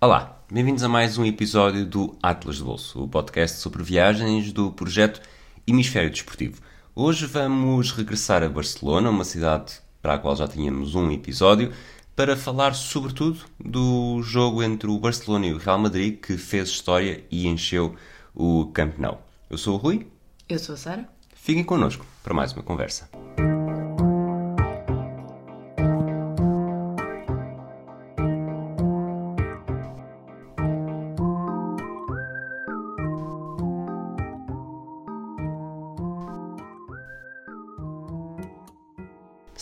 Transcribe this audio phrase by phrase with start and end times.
[0.00, 4.70] Olá, bem-vindos a mais um episódio do Atlas de Bolso, o podcast sobre viagens do
[4.70, 5.20] projeto
[5.66, 6.62] Hemisfério Desportivo.
[6.94, 11.72] Hoje vamos regressar a Barcelona, uma cidade para a qual já tínhamos um episódio,
[12.14, 17.24] para falar sobretudo do jogo entre o Barcelona e o Real Madrid que fez história
[17.28, 17.96] e encheu
[18.32, 19.20] o Camp Nou.
[19.50, 20.06] Eu sou o Rui.
[20.48, 21.08] Eu sou a Sara.
[21.34, 23.10] Fiquem connosco para mais uma conversa.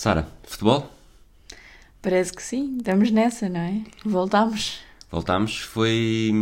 [0.06, 0.88] Sara, futebol?
[2.00, 3.82] Parece que sim, estamos nessa, não é?
[4.04, 4.78] Voltámos.
[5.10, 6.32] Voltámos, foi.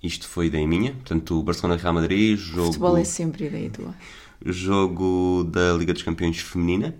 [0.00, 2.66] Isto foi ideia minha, portanto, o Barcelona-Real Madrid, jogo.
[2.66, 3.92] Futebol é sempre ideia tua.
[4.46, 6.94] Jogo da Liga dos Campeões Feminina.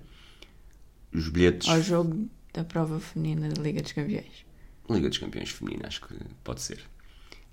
[1.14, 1.68] Os bilhetes.
[1.68, 4.44] Ao jogo da prova feminina da Liga dos Campeões.
[4.90, 6.80] Liga dos Campeões Feminina, acho que pode ser.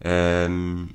[0.04, 0.88] Ahm,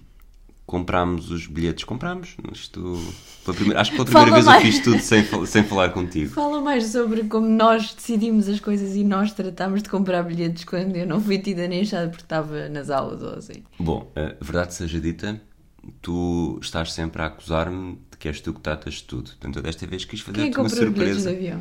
[0.66, 2.37] comprámos os bilhetes, comprámos.
[2.52, 3.01] Isto,
[3.45, 4.63] pela primeira, acho que pela primeira Fala vez eu mais.
[4.65, 6.30] fiz tudo sem, sem falar contigo.
[6.32, 10.96] Fala mais sobre como nós decidimos as coisas e nós tratámos de comprar bilhetes quando
[10.96, 13.63] eu não fui tida nem achada porque estava nas aulas ou assim.
[13.79, 15.41] Bom, a verdade seja dita,
[16.02, 19.30] tu estás sempre a acusar-me de que és tu que tratas de tudo.
[19.30, 21.30] Portanto, eu desta vez quis é fazer-te que uma surpresa.
[21.30, 21.60] avião?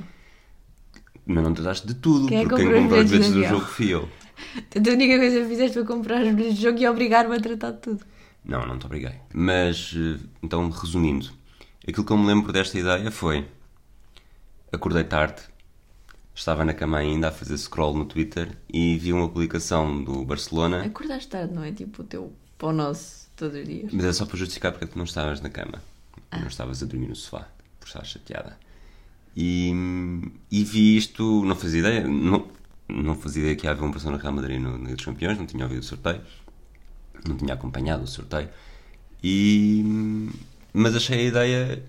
[1.28, 3.66] Mas não trataste de tudo, Quem é que porque quem comprou os bilhetes do jogo
[3.66, 4.10] fui eu.
[4.54, 7.40] Portanto, a única coisa que fizeste foi comprar os bilhetes de jogo e obrigar-me a
[7.40, 8.06] tratar de tudo.
[8.46, 9.16] Não, não te obriguei.
[9.34, 11.30] Mas, eh, então, resumindo,
[11.88, 13.48] aquilo que eu me lembro desta ideia foi:
[14.72, 15.42] acordei tarde,
[16.34, 20.84] estava na cama ainda a fazer scroll no Twitter e vi uma publicação do Barcelona,
[20.84, 21.72] Acordaste tarde, não é?
[21.72, 23.92] Tipo o teu pão nosso todos os dias.
[23.92, 25.82] mas é só para justificar porque tu não estavas na cama,
[26.32, 27.48] não estavas a dormir no sofá,
[27.80, 28.58] por estar chateada.
[29.36, 29.74] E,
[30.50, 32.48] e vi isto, não fazia ideia, não,
[32.88, 35.46] não fazia ideia que ia haver um Barcelona Real Madrid no Liga dos Campeões, não
[35.46, 36.22] tinha ouvido o sorteio,
[37.28, 38.50] não tinha acompanhado o sorteio,
[39.24, 39.84] e,
[40.74, 41.84] mas achei a ideia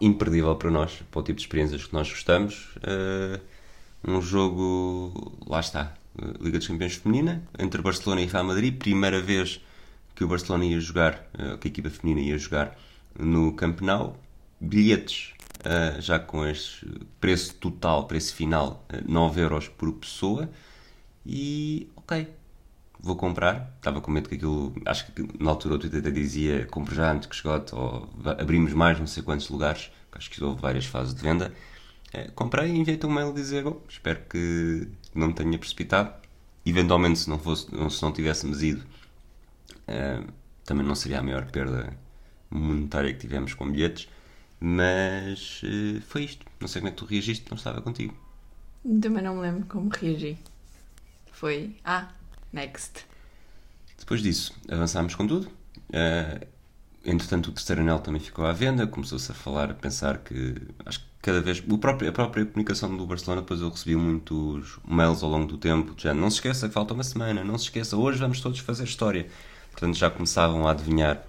[0.00, 2.70] imperdível para nós, para o tipo de experiências que nós gostamos.
[2.82, 3.40] eh,
[4.06, 5.94] um jogo, lá está,
[6.40, 9.60] Liga dos Campeões Feminina, entre Barcelona e Real Madrid, primeira vez
[10.14, 12.76] que o Barcelona ia jogar, eh, que a equipa feminina ia jogar
[13.18, 14.16] no Camp Nou,
[14.60, 15.32] bilhetes
[15.64, 16.86] eh, já com este
[17.20, 20.50] preço total, preço final, eh, 9 euros por pessoa,
[21.24, 22.28] e ok,
[23.02, 23.74] vou comprar.
[23.76, 24.74] Estava com medo que aquilo.
[24.86, 28.08] Acho que na altura o Twitter até dizia compre já antes que esgote, ou
[28.38, 29.90] abrimos mais não sei quantos lugares.
[30.12, 31.52] Acho que houve várias fases de venda.
[32.12, 36.14] Eh, comprei e enviei-te um mail a dizer: bom, espero que não me tenha precipitado.
[36.64, 38.84] Eventualmente, se não, fosse, se não tivéssemos ido,
[39.88, 40.22] eh,
[40.64, 41.96] também não seria a maior perda
[42.50, 44.08] monetária que tivemos com bilhetes.
[44.60, 46.46] Mas eh, foi isto.
[46.60, 48.14] Não sei como é que tu reagiste, não estava contigo.
[49.00, 50.38] Também não me lembro como reagi.
[51.32, 51.74] Foi.
[51.84, 52.12] Ah,
[52.52, 53.04] next.
[53.98, 55.48] Depois disso, avançámos com tudo.
[55.92, 56.46] Eh,
[57.04, 58.86] entretanto, o terceiro anel também ficou à venda.
[58.86, 60.54] Começou-se a falar, a pensar que.
[60.84, 61.62] Acho que cada vez.
[61.68, 65.56] O próprio, a própria comunicação do Barcelona, depois eu recebi muitos mails ao longo do
[65.56, 65.94] tempo.
[65.96, 68.84] Já não se esqueça que falta uma semana, não se esqueça, hoje vamos todos fazer
[68.84, 69.26] história.
[69.70, 71.24] Portanto, já começavam a adivinhar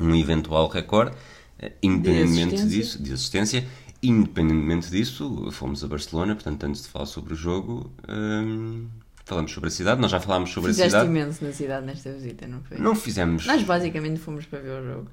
[0.00, 1.16] um eventual recorde.
[1.58, 2.68] Eh, Independentemente assistência.
[2.68, 3.68] disso, de assistência.
[4.02, 6.34] Independentemente disso, fomos a Barcelona.
[6.34, 8.88] Portanto, antes de falar sobre o jogo, hum,
[9.24, 10.00] falamos sobre a cidade.
[10.00, 11.08] Nós já falámos sobre a Fizeste cidade.
[11.10, 12.78] imenso na cidade nesta visita, não foi?
[12.78, 13.46] Não fizemos.
[13.46, 15.10] Nós basicamente fomos para ver o jogo.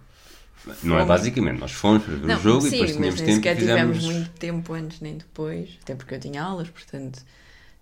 [0.83, 3.15] Não é basicamente, nós fomos para ver Não, o jogo sim, e depois mas tínhamos
[3.21, 3.97] nem tempo sequer fizemos.
[3.97, 7.19] tivemos muito tempo antes nem depois, até porque eu tinha aulas, portanto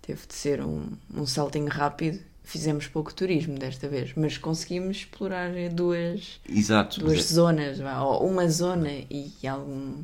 [0.02, 2.20] teve de ser um, um saltinho rápido.
[2.42, 8.28] Fizemos pouco turismo desta vez, mas conseguimos explorar duas, Exato, duas mas é- zonas, ou
[8.28, 10.02] uma zona e algum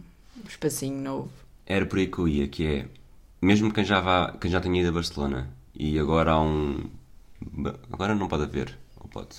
[0.48, 1.30] espacinho novo.
[1.66, 2.86] era por aí que eu ia, que é
[3.42, 6.84] mesmo quem já, vá, quem já tenha ido a Barcelona e agora há um.
[7.92, 9.36] Agora não pode haver, ou pode.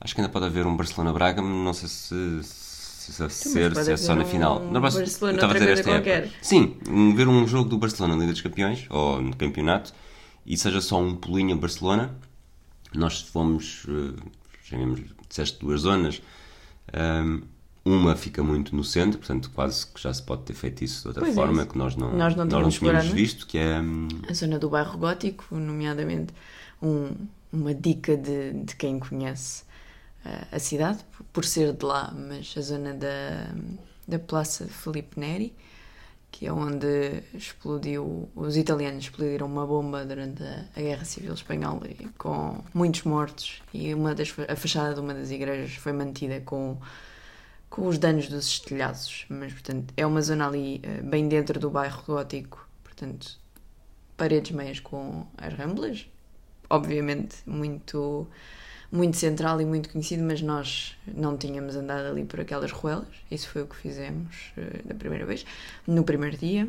[0.00, 3.74] Acho que ainda pode haver um Barcelona-Braga, mas não sei se, se, se, se, ser,
[3.74, 4.60] se é só haver na final.
[4.60, 6.10] um posso- Barcelona estava a dizer esta época.
[6.10, 6.30] qualquer.
[6.42, 9.92] Sim, um- ver um jogo do Barcelona na Liga dos Campeões ou no campeonato
[10.44, 12.14] e seja só um pulinho a Barcelona.
[12.94, 14.20] Nós fomos, eh,
[14.64, 16.20] chamemos, disseste duas zonas.
[16.92, 17.42] Ahm,
[17.86, 21.08] uma fica muito no centro, portanto, quase que já se pode ter feito isso de
[21.08, 21.70] outra Pois é forma isso.
[21.70, 23.80] que nós não, Nós não nós tínhamos tínhamos visto, que é.
[23.80, 26.34] hum, A zona do bairro gótico, nomeadamente
[26.82, 27.12] um-
[27.52, 29.64] uma dica de, de quem conhece
[30.24, 30.98] eh, a cidade,
[31.32, 33.54] por ser de lá, mas a zona da,
[34.06, 35.54] da Praça Felipe Neri,
[36.30, 41.86] que é onde explodiu, os italianos explodiram uma bomba durante a, Guerra Civil Espanhola
[42.18, 46.76] com muitos mortos e uma das, a fachada de uma das igrejas foi mantida com,
[47.68, 51.70] com os danos dos estilhaços, mas portanto é uma zona ali eh, bem dentro do
[51.70, 53.38] bairro gótico, portanto
[54.16, 56.06] paredes meias com as ramblas,
[56.70, 58.26] obviamente muito
[58.90, 63.08] muito central e muito conhecido, mas nós não tínhamos andado ali por aquelas ruelas.
[63.30, 65.44] Isso foi o que fizemos uh, da primeira vez.
[65.86, 66.68] No primeiro dia,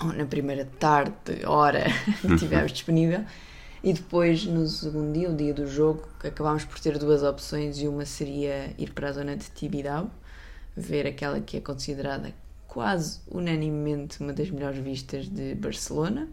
[0.00, 1.84] ou na primeira tarde, hora
[2.20, 3.24] que tivemos disponível.
[3.84, 7.88] E depois, no segundo dia, o dia do jogo, acabámos por ter duas opções e
[7.88, 10.08] uma seria ir para a zona de Tibidabo,
[10.76, 12.32] ver aquela que é considerada
[12.68, 16.28] quase unanimemente uma das melhores vistas de Barcelona,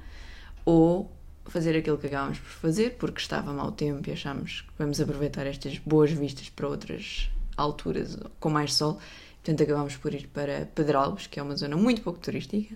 [0.63, 1.11] ou
[1.45, 5.47] fazer aquilo que acabámos por fazer, porque estava mau tempo e achámos que vamos aproveitar
[5.47, 8.99] estas boas vistas para outras alturas com mais sol.
[9.43, 12.75] Portanto, acabámos por ir para Pedralbes, que é uma zona muito pouco turística.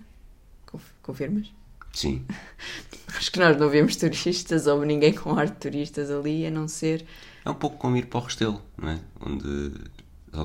[1.00, 1.52] Confirmas?
[1.94, 2.24] Sim.
[3.16, 6.66] Acho que nós não vemos turistas ou ninguém com ar de turistas ali, a não
[6.66, 7.06] ser.
[7.44, 8.98] É um pouco como ir para o Restelo, não é?
[9.20, 9.72] Onde.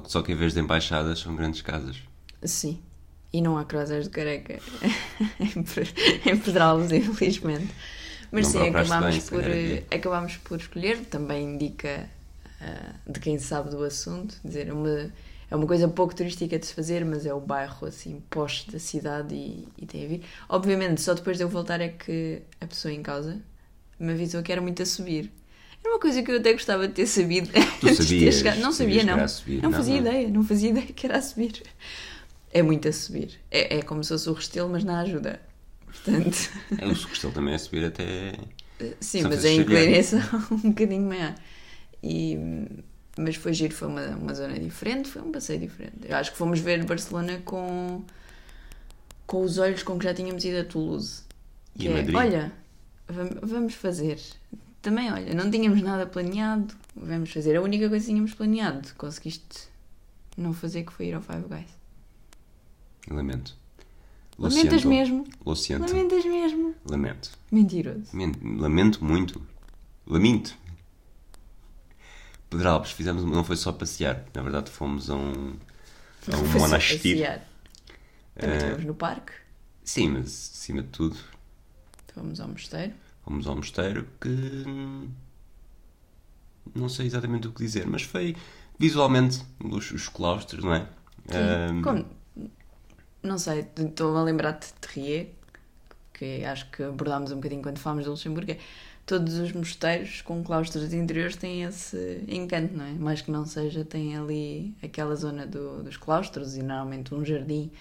[0.06, 1.98] Só que em vez de embaixadas são grandes casas.
[2.44, 2.80] Sim.
[3.34, 4.60] E não há cruzeiros de careca
[5.40, 7.74] em Pedralbes, infelizmente.
[8.32, 9.44] Mas não sim, acabámos por,
[9.92, 12.08] acabámos por escolher, também indica
[12.62, 15.12] uh, de quem sabe do assunto, dizer, é uma,
[15.52, 18.80] é uma coisa pouco turística de se fazer, mas é o bairro assim, poste da
[18.80, 20.22] cidade e, e tem a vir.
[20.48, 23.42] Obviamente, só depois de eu voltar é que a pessoa em causa
[24.00, 25.32] me avisou que era muito a subir.
[25.84, 27.50] Era uma coisa que eu até gostava de ter sabido.
[27.80, 28.44] Tu sabias?
[28.60, 29.28] Não sabia, não.
[29.28, 30.02] Subir, não, não fazia não.
[30.02, 31.64] ideia, não fazia ideia que era a subir.
[32.52, 33.40] É muito a subir.
[33.50, 35.40] É, é como se fosse o Restelo, mas na ajuda.
[35.86, 36.50] Portanto...
[36.78, 38.34] É, o Restelo também é subir até...
[39.00, 40.22] Sim, mas é inclinação
[40.52, 41.36] um bocadinho maior.
[42.04, 42.38] E,
[43.20, 45.98] mas foi giro, foi uma, uma zona diferente, foi um passeio diferente.
[46.08, 48.04] Eu acho que fomos ver Barcelona com,
[49.28, 51.24] com os olhos com que já tínhamos ido a Toulouse.
[51.76, 52.16] E a é, Madrid?
[52.16, 52.54] Olha,
[53.44, 54.20] vamos fazer.
[54.82, 57.58] Também, olha, não tínhamos nada planeado, vamos fazer.
[57.58, 59.68] A única coisa que tínhamos planeado, conseguiste
[60.38, 61.80] não fazer, que foi ir ao Five Guys.
[63.10, 63.58] Lamento.
[64.38, 65.26] Lamentas mesmo?
[65.46, 65.92] Luciento.
[65.92, 66.74] Lamentas mesmo?
[66.90, 67.32] Lamento.
[67.52, 68.12] Mentiroso.
[68.58, 69.42] Lamento muito.
[70.08, 70.58] Lamento.
[72.50, 75.56] Pedralbes, fizemos, não foi só passear, na verdade fomos a um,
[76.32, 77.42] a um monastério.
[78.36, 79.34] Também uh, estivemos no parque.
[79.84, 81.18] Sim, mas acima de tudo.
[82.14, 82.94] Fomos ao mosteiro.
[83.24, 84.66] Fomos ao mosteiro que.
[86.76, 88.36] Não sei exatamente o que dizer, mas foi
[88.78, 90.88] visualmente os, os claustros, não é?
[91.28, 91.80] Sim.
[91.80, 92.06] Uh, Como?
[93.22, 95.30] Não sei, estou a lembrar-te de Terrier,
[96.14, 98.56] que acho que abordámos um bocadinho quando falámos de Luxemburgo.
[99.10, 102.92] Todos os mosteiros com claustros interiores têm esse encanto, não é?
[102.92, 107.72] Mais que não seja, tem ali aquela zona do, dos claustros e normalmente um jardim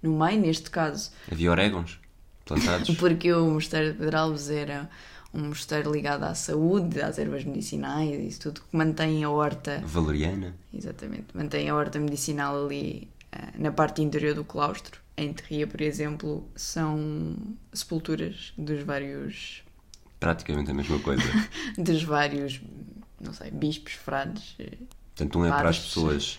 [0.00, 1.10] no meio, neste caso.
[1.28, 1.98] Havia orégãos
[2.44, 2.94] plantados.
[2.98, 4.88] Porque o Mosteiro de Pedralbes era
[5.34, 9.82] um mosteiro ligado à saúde, às ervas medicinais, isso tudo que mantém a horta.
[9.84, 10.54] Valeriana.
[10.72, 15.00] Exatamente, mantém a horta medicinal ali eh, na parte interior do claustro.
[15.16, 17.36] Em Terria, por exemplo, são
[17.72, 19.65] sepulturas dos vários.
[20.18, 21.22] Praticamente a mesma coisa.
[21.76, 22.60] dos vários,
[23.20, 24.56] não sei, bispos, frades.
[25.14, 26.38] Portanto, um é para as pessoas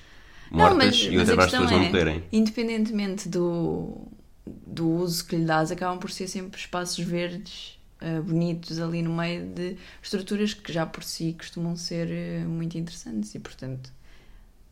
[0.50, 2.24] mortas não, mas, e outro é para as pessoas é, não morrerem.
[2.32, 4.08] Independentemente do,
[4.46, 9.16] do uso que lhe dás, acabam por ser sempre espaços verdes uh, bonitos ali no
[9.16, 13.92] meio de estruturas que já por si costumam ser uh, muito interessantes e, portanto,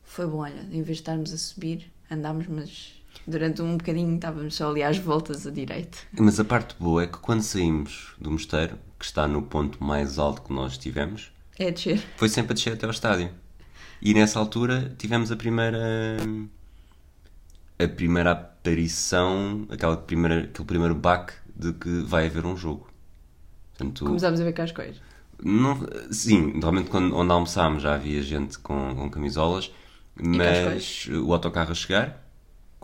[0.03, 0.37] foi bom.
[0.37, 2.93] Olha, em vez de estarmos a subir, andámos, mas
[3.27, 5.97] durante um bocadinho estávamos só ali às voltas a direito.
[6.17, 10.17] Mas a parte boa é que quando saímos do mosteiro, que está no ponto mais
[10.19, 12.03] alto que nós tivemos, é descer.
[12.17, 13.29] Foi sempre a descer até ao estádio.
[14.01, 16.17] E nessa altura tivemos a primeira
[17.77, 22.87] a primeira aparição, aquela primeira, aquele primeiro baque de que vai haver um jogo.
[23.71, 25.01] Portanto, Começámos a ver cascóis.
[25.43, 25.77] Não,
[26.11, 29.69] sim, normalmente quando, onde almoçámos já havia gente com, com camisolas
[30.15, 32.24] mas o autocarro a chegar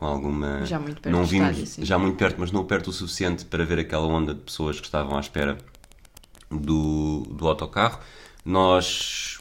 [0.01, 2.91] com alguma já muito perto não vimos estádio, já muito perto mas não perto o
[2.91, 5.60] suficiente para ver aquela onda de pessoas que estavam à espera
[6.50, 8.00] do, do autocarro.
[8.43, 9.38] Nós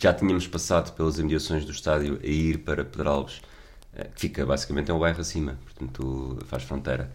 [0.00, 3.42] já tínhamos passado pelas imediações do estádio a ir para Pedralbes
[3.92, 7.12] eh, que fica basicamente é um bairro acima portanto faz fronteira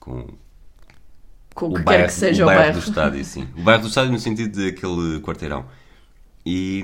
[0.00, 0.26] com
[1.54, 3.46] com o que bairro, quer que seja o bairro, o bairro do estádio sim.
[3.58, 5.66] O bairro do estádio no sentido de aquele quarteirão.
[6.46, 6.82] E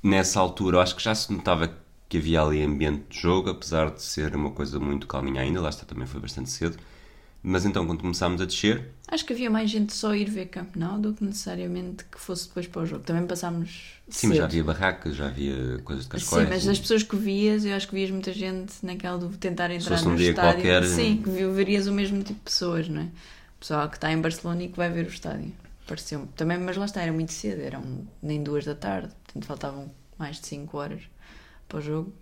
[0.00, 1.76] nessa altura, eu acho que já se notava
[2.14, 5.68] que havia ali ambiente de jogo, apesar de ser uma coisa muito calminha ainda, lá
[5.68, 6.76] está também foi bastante cedo.
[7.42, 8.90] Mas então, quando começámos a descer.
[9.08, 12.18] Acho que havia mais gente só a ir ver Camp Nou do que necessariamente que
[12.18, 13.02] fosse depois para o jogo.
[13.02, 14.00] Também passámos.
[14.08, 14.28] Sim, cedo.
[14.28, 16.44] mas já havia barracas, já havia coisas de cascóis.
[16.44, 19.70] Sim, mas as pessoas que vias, eu acho que vias muita gente naquela de tentar
[19.70, 20.62] entrar no um dia estádio.
[20.62, 20.84] Qualquer...
[20.84, 23.08] Sim, que verias o mesmo tipo de pessoas, não é?
[23.60, 25.52] Pessoal que está em Barcelona e que vai ver o estádio.
[25.86, 26.28] Pareceu-me.
[26.28, 27.82] Também, mas lá está, era muito cedo, eram
[28.22, 31.02] nem duas da tarde, portanto faltavam mais de 5 horas
[31.68, 32.12] para o jogo.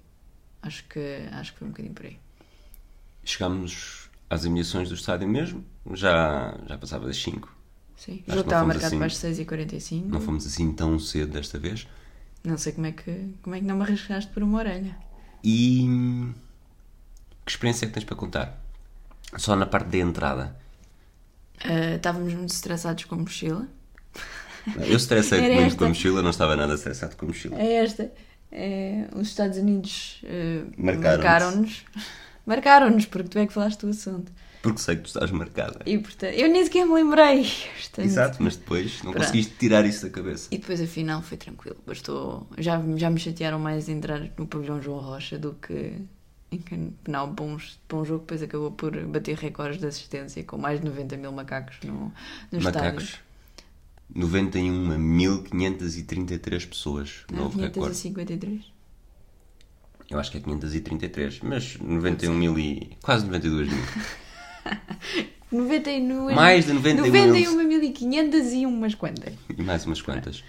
[0.63, 2.19] Acho que, acho que foi um bocadinho por aí.
[3.25, 7.53] Chegámos às imediações do estádio mesmo, já, já passava das 5
[7.97, 8.25] Sim.
[8.27, 10.07] O jogo estava marcado assim- para as 6h45.
[10.09, 11.87] Não fomos assim tão cedo desta vez.
[12.43, 14.97] Não sei como é, que, como é que não me arriscaste por uma orelha.
[15.45, 15.87] E
[17.45, 18.61] que experiência é que tens para contar?
[19.37, 20.57] Só na parte da entrada.
[21.61, 23.69] Ah, estávamos muito estressados com a mochila.
[24.77, 25.79] Eu estressei muito esta.
[25.79, 27.57] com a mochila, não estava nada estressado com a mochila.
[27.61, 28.13] É esta.
[28.53, 30.21] É, os Estados Unidos
[30.77, 31.17] Marcaram-te.
[31.17, 31.85] marcaram-nos.
[32.45, 34.33] Marcaram-nos, porque tu é que falaste do assunto.
[34.63, 35.81] Porque sei que tu estás marcada.
[35.87, 37.45] E portanto, eu nem sequer me lembrei.
[37.81, 39.25] Portanto, Exato, mas depois não Pronto.
[39.25, 40.49] conseguiste tirar isso da cabeça.
[40.53, 41.77] E depois afinal foi tranquilo.
[41.87, 42.47] Bastou.
[42.59, 45.95] Já, já me chatearam mais entrar no pavilhão João Rocha do que
[46.53, 46.59] em
[47.05, 48.21] Canal bons, bom jogo.
[48.21, 52.13] Depois acabou por bater recordes de assistência com mais de 90 mil macacos no,
[52.53, 53.05] no Macacos.
[53.05, 53.32] estádio.
[54.15, 57.25] 91.533 pessoas.
[57.31, 57.95] Não, Novo recorde.
[57.95, 58.73] 553.
[60.11, 62.97] Eu acho que é 533, mas 91 mil e.
[63.03, 63.83] quase 92 mil.
[65.51, 67.53] 91, Mais de 91 mil.
[67.93, 69.35] 91.500 e umas quantas.
[69.57, 70.43] E mais umas quantas.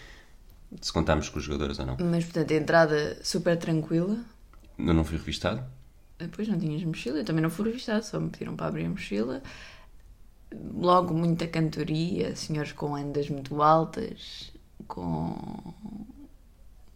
[0.81, 1.97] Se contarmos com os jogadores ou não.
[1.99, 4.17] Mas portanto, a entrada super tranquila.
[4.77, 5.63] Eu não fui revistado.
[6.17, 8.89] Depois não tinhas mochila, eu também não fui revistado, só me pediram para abrir a
[8.89, 9.41] mochila.
[10.75, 14.51] Logo muita cantoria, senhores com andas muito altas,
[14.87, 15.35] com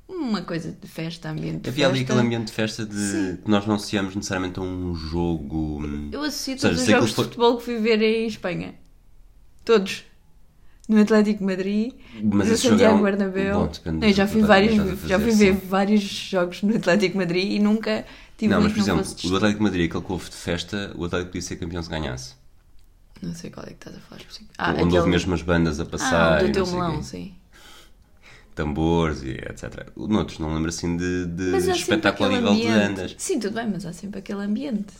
[0.08, 3.66] uma coisa de festa, ambiente de Havia ali aquele ambiente de festa de que nós
[3.66, 5.82] não associamos necessariamente a um jogo.
[6.12, 8.76] Eu associo todos os jogos de futebol que fui ver em Espanha.
[9.64, 10.04] Todos.
[10.88, 13.70] No Atlético Madrid, Mas no jogo é Santiago um- Bernabéu.
[13.86, 15.62] Bom, já fui, vários, já fui ver sim.
[15.68, 18.06] vários jogos no Atlético Madrid e nunca
[18.38, 21.32] tive Não, mas por exemplo, o Atlético Madrid, aquele que houve de festa, o Atlético
[21.32, 22.36] podia ser campeão se ganhasse.
[23.21, 24.21] Não sei qual é que estás a falar.
[24.57, 26.39] Ah, Onde houve mesmo as bandas a passar.
[26.39, 27.33] Ah, o e do teu melão, sim.
[28.55, 29.91] tambores e etc.
[29.95, 33.00] Noutros não lembro assim de, de espetáculo a aquele nível de ambiente.
[33.01, 33.15] andas.
[33.17, 34.93] Sim, tudo bem, mas há sempre aquele ambiente.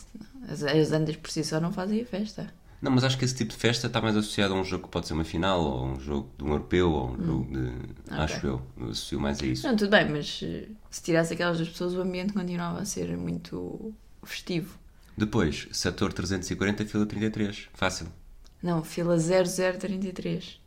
[0.48, 2.52] As, as andas por si só não fazem a festa.
[2.80, 4.90] Não, mas acho que esse tipo de festa está mais associado a um jogo que
[4.90, 7.72] pode ser uma final, ou um jogo de um europeu, ou um jogo de.
[8.08, 8.62] Acho eu.
[8.78, 9.66] Eu associo mais a isso.
[9.66, 13.16] Não, tudo bem, mas eh, se tirasse aquelas duas pessoas, o ambiente continuava a ser
[13.16, 14.78] muito festivo.
[15.18, 17.68] Depois, setor 340, fila 33.
[17.74, 18.06] Fácil.
[18.62, 20.60] Não, fila 0033.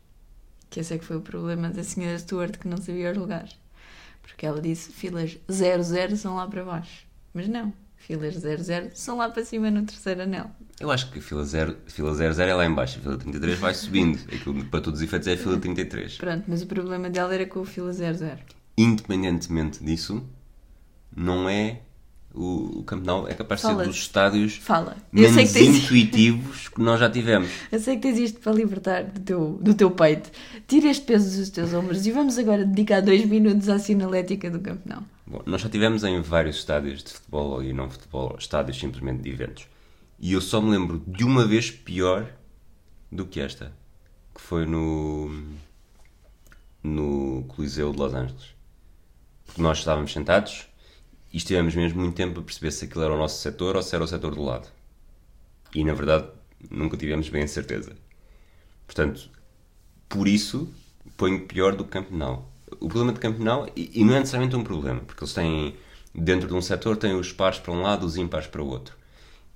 [0.68, 3.58] Que esse é que foi o problema da senhora Stuart que não sabia os lugares.
[4.20, 7.06] Porque ela disse filas 00 são lá para baixo.
[7.32, 10.50] Mas não, filas 00 são lá para cima no terceiro anel.
[10.78, 13.58] Eu acho que a fila 0, fila 00 é lá em baixo, a fila 33
[13.58, 14.18] vai subindo.
[14.30, 16.18] Aquilo, para todos os efeitos, é a fila 33.
[16.18, 18.38] Pronto, mas o problema dela era com o fila 00.
[18.76, 20.22] Independentemente disso,
[21.16, 21.80] não é.
[22.34, 24.96] O, o Camp Nou é capaz de ser dos estádios Fala.
[25.12, 27.50] Menos que tens, intuitivos que nós já tivemos.
[27.70, 30.30] eu sei que tens isto para libertar do teu, do teu peito.
[30.66, 34.60] Tira este peso dos teus ombros e vamos agora dedicar dois minutos à sinalética do
[34.60, 35.02] Camp Nou.
[35.26, 39.30] Bom, nós já tivemos em vários estádios de futebol e não futebol, estádios simplesmente de
[39.30, 39.66] eventos.
[40.18, 42.26] E eu só me lembro de uma vez pior
[43.10, 43.72] do que esta,
[44.34, 45.30] que foi no
[46.82, 48.54] no Coliseu de Los Angeles.
[49.46, 50.66] Porque nós estávamos sentados
[51.32, 53.94] e estivemos mesmo muito tempo a perceber se aquilo era o nosso setor ou se
[53.94, 54.68] era o setor do lado.
[55.74, 56.28] E na verdade
[56.70, 57.96] nunca tivemos bem a certeza.
[58.86, 59.30] Portanto,
[60.08, 60.68] por isso
[61.16, 62.48] ponho pior do que Camp Nou.
[62.80, 65.76] O problema de Camp Nou, e, e não é necessariamente um problema, porque eles têm,
[66.14, 68.96] dentro de um setor, têm os pares para um lado, os impares para o outro.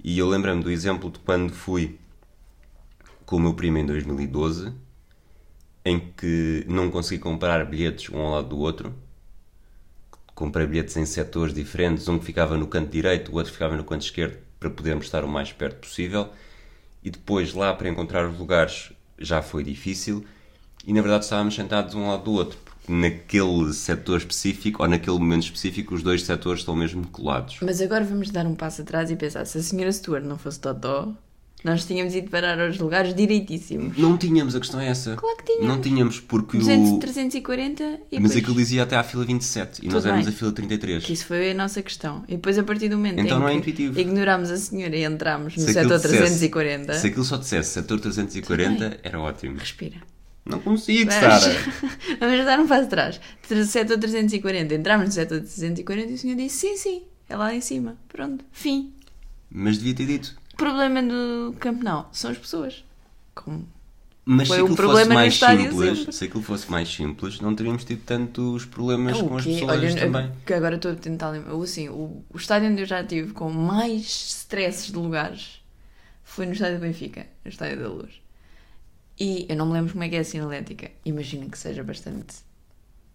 [0.02, 1.98] E eu lembro-me do exemplo de quando fui
[3.24, 4.72] com o meu primo em 2012,
[5.84, 8.94] em que não consegui comprar bilhetes um ao lado do outro.
[10.36, 13.82] Comprei bilhetes em setores diferentes, um que ficava no canto direito, o outro ficava no
[13.82, 16.28] canto esquerdo, para podermos estar o mais perto possível.
[17.02, 20.26] E depois, lá para encontrar os lugares, já foi difícil.
[20.86, 25.18] E na verdade estávamos sentados um lado do outro, porque naquele setor específico, ou naquele
[25.18, 27.56] momento específico, os dois setores estão mesmo colados.
[27.62, 30.60] Mas agora vamos dar um passo atrás e pensar: se a senhora Stuart não fosse
[30.60, 31.14] Totó,
[31.66, 33.98] nós tínhamos ido parar aos lugares direitíssimos.
[33.98, 35.16] Não tínhamos, a questão é essa.
[35.16, 35.66] Claro que tínhamos.
[35.68, 36.98] Não tínhamos, porque 200, o.
[37.00, 38.36] 340 e Mas depois...
[38.36, 40.34] aquilo dizia até à fila 27 e nós Tudo éramos bem.
[40.34, 41.04] a fila 33.
[41.04, 42.24] Que isso foi a nossa questão.
[42.28, 43.98] E depois, a partir do momento Então em não é que intuitivo.
[44.00, 47.98] ignorámos a senhora e entramos no Se setor dissesse- 340, Se aquilo só dissesse setor
[48.00, 49.58] 340, era ótimo.
[49.58, 49.96] respira.
[50.44, 51.56] Não consigo, Sara.
[52.20, 53.20] vamos dar um passo atrás.
[53.66, 57.60] Setor 340, entramos no setor 340 e o senhor disse sim, sim, é lá em
[57.60, 57.96] cima.
[58.08, 58.92] Pronto, fim.
[59.50, 60.36] Mas devia ter dito.
[60.56, 62.82] O problema do Camp Nou são as pessoas.
[63.34, 63.68] Como
[64.24, 66.12] Mas Foi se um aquilo problema fosse mais simples, sempre.
[66.12, 69.94] se aquilo fosse mais simples, não teríamos tido tantos problemas O com as pessoas Olha,
[69.96, 70.32] também.
[70.46, 71.54] que agora estou a tentar lembrar.
[71.62, 75.62] Assim, o, o estádio onde eu já tive com mais stresses de lugares
[76.24, 78.20] foi no estádio do Benfica, no estádio da Luz.
[79.20, 80.90] E eu não me lembro como é que é a sinalética.
[81.04, 82.36] Imagino que seja bastante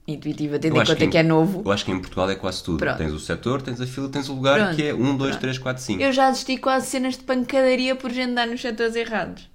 [0.08, 1.62] intuitiva, tendo em conta em- que é novo.
[1.66, 2.78] Eu acho que em Portugal é quase tudo.
[2.80, 2.98] Pronto.
[2.98, 4.76] Tens o setor, tens a fila, tens o lugar Pronto.
[4.76, 5.42] que é 1, 2, Pronto.
[5.42, 6.02] 3, 4, 5.
[6.02, 9.50] Eu já assisti quase cenas de pancadaria por gente dar nos setores errados.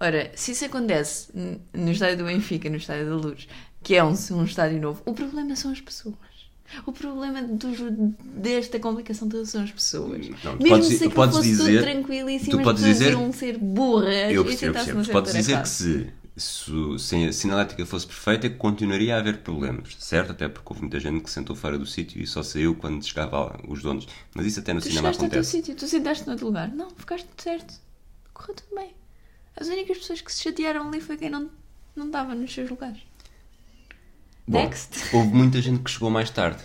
[0.00, 1.28] Ora, se isso acontece
[1.74, 3.48] no estádio do Benfica, no estádio da Luz,
[3.82, 6.14] que é um, um estádio novo, o problema são as pessoas.
[6.86, 7.78] O problema dos-
[8.36, 10.28] desta complicação toda são as pessoas.
[10.44, 14.30] Não, tu Mesmo podes- se aquilo fosse dizer- tudo tranquilíssimo, tu podes dizer- ser burras
[14.30, 15.02] Eu e percebo, eu percebo.
[15.02, 15.62] Tu podes dizer errado.
[15.64, 16.06] que se,
[16.38, 20.32] se, se a sinalética fosse perfeita, continuaria a haver problemas, certo?
[20.32, 23.38] Até porque houve muita gente que sentou fora do sítio e só saiu quando chegava
[23.40, 24.06] lá os donos.
[24.34, 25.50] Mas isso até no Tu cinema acontece.
[25.50, 26.68] sítio, tu sentaste no outro lugar.
[26.68, 27.74] Não, ficaste certo.
[28.32, 28.94] Correu tudo bem.
[29.56, 31.50] As únicas pessoas que se chatearam ali foi quem não,
[31.96, 33.00] não estava nos seus lugares.
[34.46, 34.98] Bom, Next.
[35.16, 36.62] houve muita gente que chegou mais tarde.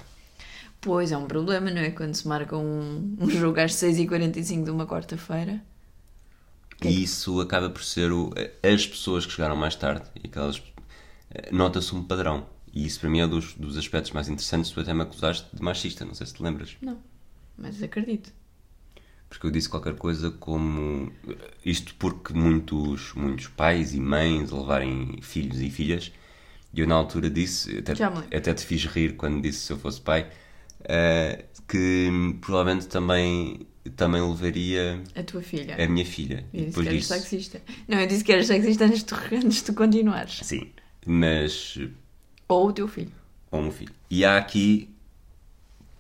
[0.80, 1.92] Pois, é um problema, não é?
[1.92, 5.62] Quando se marca um, um jogo às 6h45 de uma quarta-feira.
[6.90, 10.62] E isso acaba por ser o, as pessoas que chegaram mais tarde e aquelas
[11.32, 12.46] eh, nota-se um padrão.
[12.74, 14.72] E isso para mim é dos, dos aspectos mais interessantes.
[14.72, 16.75] Tu até me acusaste de machista, não sei se te lembras.
[16.82, 16.98] Não,
[17.58, 18.32] mas acredito.
[19.30, 21.12] Porque eu disse qualquer coisa como
[21.66, 26.12] isto porque muitos, muitos pais e mães levarem filhos e filhas,
[26.72, 27.94] e eu na altura disse, até,
[28.36, 30.30] até te fiz rir quando disse se eu fosse pai,
[30.86, 32.10] eh, que
[32.42, 35.75] provavelmente também, também levaria A tua filha.
[35.84, 36.46] a minha filha.
[36.54, 37.62] Eu E disse que eras disse, sexista.
[37.88, 40.40] Não, eu disse que eras sexista antes de, tu- antes de continuares.
[40.44, 40.72] sim,
[41.06, 41.78] mas
[42.48, 43.12] Ou o teu filho.
[43.52, 43.94] ou um filho.
[44.10, 44.90] E há aqui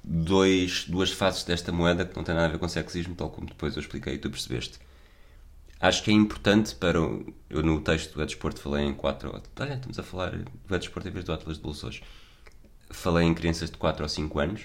[0.03, 3.47] dois, duas faces desta moeda que não têm nada a ver com sexismo, tal como
[3.47, 4.79] depois eu expliquei e tu percebeste.
[5.79, 7.01] Acho que é importante para.
[7.01, 9.29] o- Eu no texto do É Desporto falei em quatro.
[9.59, 12.01] Olha, estamos a falar do É Desporto em vez do Atlas de hoje.
[12.89, 14.61] Falei em crianças de 4 ou 5 anos.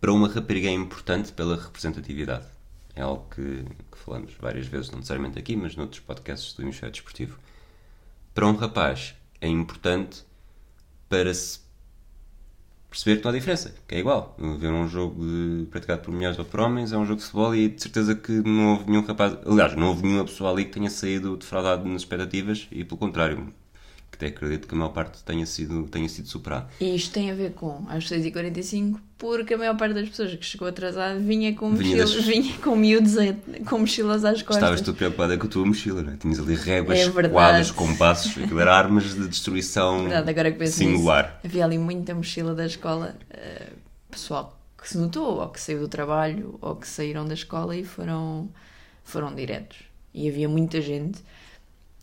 [0.00, 2.46] Para uma rapariga é importante pela representatividade.
[2.94, 3.42] É algo que,
[3.90, 7.38] que falamos várias vezes, não necessariamente aqui, mas noutros podcasts do Hemisfério Desportivo.
[8.34, 10.24] Para um rapaz é importante
[11.08, 11.60] para se
[12.88, 14.34] perceber que não há diferença, que é igual.
[14.38, 17.54] Ver um jogo de- praticado por mulheres ou por homens é um jogo de futebol
[17.54, 19.36] e de certeza que não houve nenhum rapaz.
[19.46, 23.52] Aliás, não houve nenhuma pessoa ali que tenha saído defraudado nas expectativas e pelo contrário,
[24.16, 26.66] até acredito que a maior parte tenha sido, tenha sido superado.
[26.80, 30.44] E isto tem a ver com às 6h45, porque a maior parte das pessoas que
[30.44, 33.34] chegou atrasado vinha com, Vinha mochilas, das- vinha com miúdos a-
[33.68, 34.56] com mochilas às costas.
[34.56, 36.16] Estavas tu preocupada com a tua mochila, não é?
[36.16, 41.24] Tinhas ali réguas, É quadros, compassos, aquilo era armas de destruição Verdade, agora que singular.
[41.24, 43.68] nisso, havia ali muita mochila da escola, eh,
[44.10, 47.84] pessoal que se notou, ou que saiu do trabalho, ou que saíram da escola e
[47.84, 48.48] foram,
[49.04, 49.78] foram diretos.
[50.14, 51.18] E havia muita gente.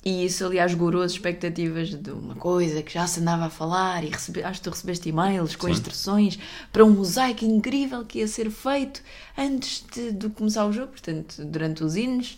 [0.05, 4.03] E isso, aliás, gorou as expectativas de uma coisa que já se andava a falar.
[4.03, 5.73] E recebi, acho que tu recebeste e-mails com Sim.
[5.73, 6.37] instruções
[6.73, 9.01] para um mosaico incrível que ia ser feito
[9.37, 10.91] antes de, de começar o jogo.
[10.91, 12.37] Portanto, durante os hinos,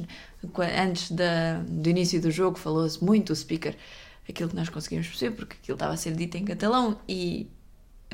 [0.79, 3.75] antes da, do início do jogo, falou-se muito o speaker
[4.27, 6.99] aquilo que nós conseguimos perceber, porque aquilo estava a ser dito em catalão.
[7.07, 7.49] E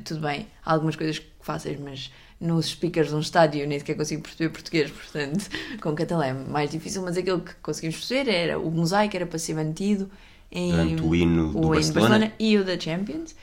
[0.03, 2.11] tudo bem, há algumas coisas fáceis, mas
[2.41, 5.47] nos speakers de um estádio eu nem sequer consigo perceber português, portanto,
[5.81, 9.39] com catalão é mais difícil, mas aquilo que conseguimos perceber era o mosaico era para
[9.39, 10.09] ser mantido
[10.51, 12.09] em Durante o hino do o hino Barcelona.
[12.09, 13.35] Barcelona e o da Champions,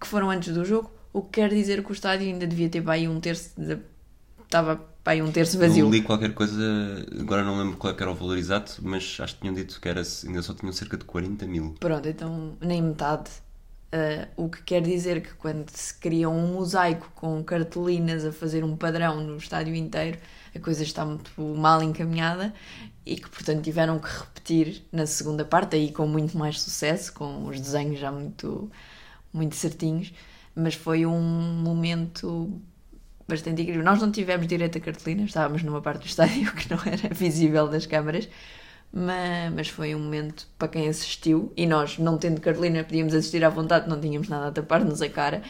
[0.00, 2.82] que foram antes do jogo, o que quer dizer que o estádio ainda devia ter
[2.82, 3.78] para aí um terço, de-
[4.42, 5.86] estava para aí um terço vazio.
[5.86, 6.62] Eu li qualquer coisa,
[7.20, 9.88] agora não lembro qual é era o valor exato, mas acho que tinham dito que
[9.88, 11.74] era, ainda só tinham cerca de 40 mil.
[11.78, 13.30] Pronto, então nem metade.
[13.92, 18.64] Uh, o que quer dizer que quando se cria um mosaico com cartolinas a fazer
[18.64, 20.18] um padrão no estádio inteiro,
[20.54, 22.52] a coisa está muito mal encaminhada
[23.06, 27.46] e que, portanto, tiveram que repetir na segunda parte, aí com muito mais sucesso, com
[27.46, 28.70] os desenhos já muito,
[29.32, 30.12] muito certinhos,
[30.54, 32.60] mas foi um momento
[33.28, 33.84] bastante incrível.
[33.84, 37.68] Nós não tivemos direito a cartolina, estávamos numa parte do estádio que não era visível
[37.68, 38.28] das câmaras,
[38.94, 43.44] mas, mas foi um momento para quem assistiu e nós, não tendo cartolina, podíamos assistir
[43.44, 45.42] à vontade, não tínhamos nada a tapar-nos a cara.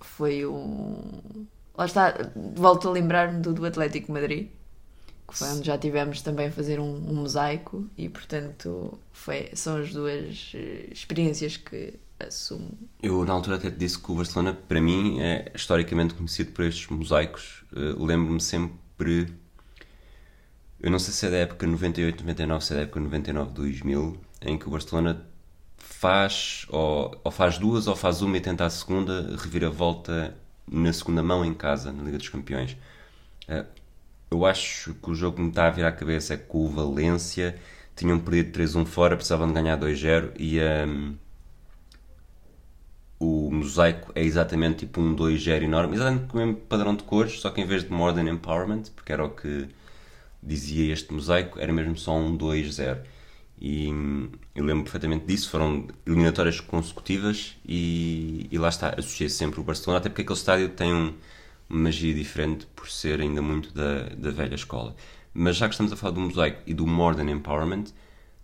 [0.00, 1.46] Foi um.
[1.76, 2.14] Lá está,
[2.54, 4.48] volto a lembrar-me do, do Atlético Madrid,
[5.28, 9.76] que foi onde já tivemos também a fazer um, um mosaico e, portanto, foi, são
[9.78, 12.70] as duas eh, experiências que assumo.
[13.02, 16.64] Eu, na altura, até te disse que o Barcelona, para mim, é historicamente conhecido por
[16.64, 17.64] estes mosaicos.
[17.76, 19.34] Eh, Lembro-me sempre.
[20.84, 24.20] Eu não sei se é da época 98, 99, se é da época 99, 2000,
[24.42, 25.26] em que o Barcelona
[25.78, 30.36] faz ou, ou faz duas ou faz uma e tenta a segunda reviravolta
[30.70, 32.76] na segunda mão em casa, na Liga dos Campeões.
[33.48, 33.66] Eh,
[34.30, 36.68] Eu acho que o jogo que me está a vir à cabeça é com o
[36.70, 37.58] Valência
[37.96, 40.58] tinham perdido 3-1 fora, precisavam de ganhar 2-0 e.
[40.60, 41.14] ehm,
[43.18, 47.40] o mosaico é exatamente tipo um 2-0 enorme, exatamente com o mesmo padrão de cores,
[47.40, 49.68] só que em vez de Modern Empowerment, porque era o que
[50.44, 52.98] dizia este mosaico, era mesmo só um 2-0.
[53.58, 59.60] E hum, eu lembro perfeitamente disso, foram eliminatórias consecutivas e, e lá está, associei sempre
[59.60, 61.14] o Barcelona, até porque aquele estádio tem um,
[61.68, 64.94] uma magia diferente por ser ainda muito da, da velha escola.
[65.32, 67.86] Mas já que estamos a falar do mosaico e do Modern Empowerment,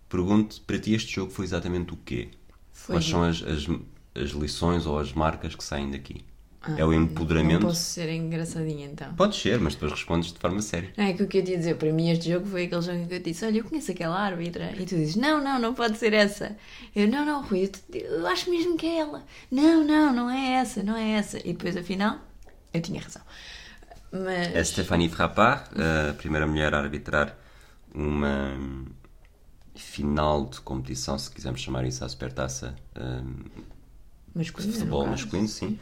[0.09, 2.29] pergunto para ti este jogo foi exatamente o quê?
[2.73, 3.67] Foi Quais são as, as,
[4.15, 6.25] as lições ou as marcas que saem daqui?
[6.63, 7.63] Ah, é o empoderamento?
[7.63, 9.15] Não posso ser engraçadinha então.
[9.15, 10.93] Pode ser, mas depois respondes de forma séria.
[10.97, 12.83] Não, é que o que eu te ia dizer, para mim este jogo foi aquele
[12.83, 14.73] jogo em que eu disse, olha, eu conheço aquela árbitra.
[14.79, 16.55] E tu dizes, não, não, não pode ser essa.
[16.95, 19.25] Eu, não, não, Rui, eu, te- eu acho mesmo que é ela.
[19.51, 21.39] Não, não, não é essa, não é essa.
[21.39, 22.19] E depois, afinal,
[22.75, 23.23] eu tinha razão.
[24.13, 25.65] Mas, É Stéphanie Frappard,
[26.11, 27.37] a primeira mulher a arbitrar
[27.95, 28.53] uma
[29.75, 33.45] final de competição, se quisermos chamar isso, à supertaça um,
[34.35, 35.79] masculino, de futebol masculino, sim.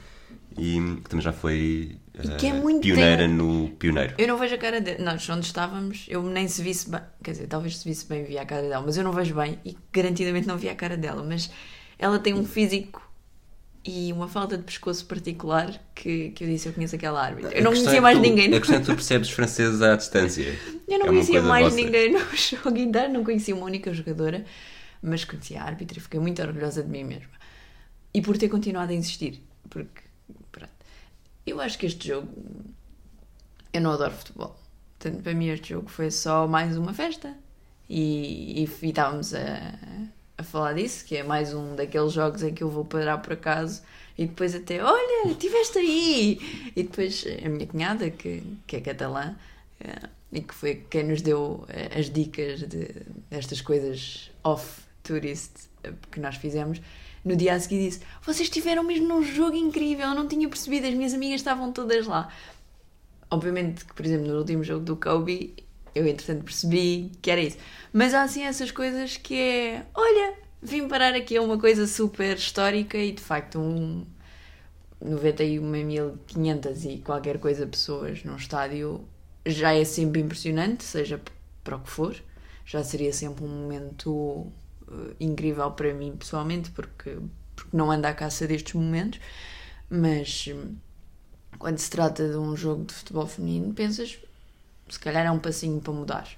[0.57, 1.99] E que também já foi
[2.39, 3.35] que é eh, muito pioneira tempo.
[3.35, 4.15] no pioneiro.
[4.19, 5.03] Eu não vejo a cara dele.
[5.05, 7.01] Nós, onde estávamos, eu nem se visse bem.
[7.23, 9.59] Quer dizer, talvez se visse bem, via a cara dela, mas eu não vejo bem
[9.65, 11.23] e garantidamente não via a cara dela.
[11.23, 11.49] Mas
[11.99, 13.01] ela tem um físico
[13.85, 17.53] e uma falta de pescoço particular que, que eu disse: eu conheço aquela árbitra.
[17.55, 18.53] Eu A não conhecia é mais tu- ninguém.
[18.53, 20.59] A questão é que tu percebes os franceses à distância.
[20.89, 21.77] Eu não É conhecia mais vossa.
[21.77, 24.45] ninguém no jogo inteiro, não conhecia uma única jogadora,
[25.01, 27.31] mas conhecia a árbitra e fiquei muito orgulhosa de mim mesma.
[28.13, 30.03] E por ter continuado a insistir, porque,
[31.51, 32.29] eu acho que este jogo,
[33.73, 34.57] eu não adoro futebol.
[34.99, 37.35] Portanto, para mim este jogo foi só mais uma festa
[37.89, 39.75] e, e, e estávamos a,
[40.37, 43.33] a falar disso, que é mais um daqueles jogos em que eu vou parar por
[43.33, 43.83] acaso
[44.17, 46.73] e depois até, olha, estiveste aí!
[46.75, 49.37] E depois a minha cunhada, que, que é catalã,
[49.81, 52.89] eh, e que foi quem nos deu eh, as dicas de,
[53.31, 56.81] destas coisas off-tourist eh, que nós fizemos,
[57.25, 60.87] no dia a seguir disse: Vocês estiveram mesmo num jogo incrível, eu não tinha percebido,
[60.87, 62.29] as minhas amigas estavam todas lá.
[63.31, 65.55] Obviamente que, por exemplo, no último jogo do Kobe,
[65.95, 67.59] eu entretanto percebi que era isso.
[67.93, 72.37] Mas há assim essas coisas que é: olha, vim parar aqui a uma coisa super
[72.37, 74.07] histórica e de facto um
[75.05, 79.05] 91.500 e qualquer coisa pessoas num estádio
[79.47, 81.21] já é sempre impressionante, seja
[81.63, 82.17] para o que for.
[82.65, 84.53] Já seria sempre um momento
[84.91, 87.19] eh, incrível para mim pessoalmente, porque,
[87.55, 89.21] porque não ando à caça destes momentos.
[89.91, 90.77] Mas hum,
[91.59, 94.19] quando se trata de um jogo de futebol feminino, pensas
[94.89, 96.29] se calhar é um passinho para mudar.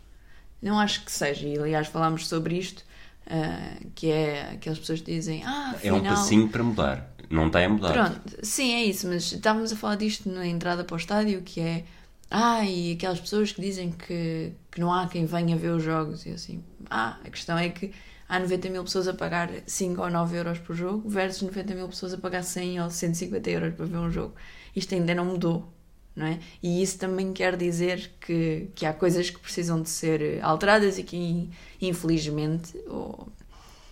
[0.61, 2.85] Não acho que seja, e aliás falámos sobre isto,
[3.27, 6.15] ah, que é aquelas pessoas que dizem, ah, É um afinal...
[6.17, 7.11] passinho para mudar.
[7.31, 7.93] Não está a mudar.
[7.93, 11.61] Pronto, sim, é isso, mas estávamos a falar disto na entrada para o estádio, que
[11.61, 11.85] é
[12.31, 16.27] ah, e aquelas pessoas que dizem que, que não há quem venha ver os jogos,
[16.27, 17.93] e assim, ah, a questão é que
[18.31, 21.89] há 90 mil pessoas a pagar 5 ou 9 euros por jogo versus 90 mil
[21.89, 24.35] pessoas a pagar 100 ou 150 euros para ver um jogo.
[24.75, 25.71] Isto ainda não mudou,
[26.15, 26.39] não é?
[26.63, 31.03] E isso também quer dizer que, que há coisas que precisam de ser alteradas e
[31.03, 33.29] que, infelizmente, ou-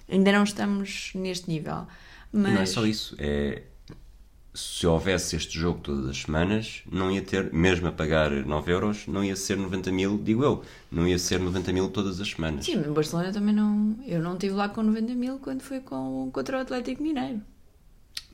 [0.09, 1.87] ainda não estamos neste nível.
[2.33, 2.53] Mas...
[2.53, 3.16] E não é só isso.
[3.18, 3.62] É...
[4.58, 9.06] Se houvesse este jogo todas as semanas, não ia ter, mesmo a pagar 9 euros,
[9.06, 12.64] não ia ser 90 mil, digo eu, não ia ser 90 mil todas as semanas.
[12.64, 13.96] Sim, mas Barcelona também não.
[14.04, 17.40] Eu não estive lá com 90 mil quando foi com, contra o Atlético Mineiro.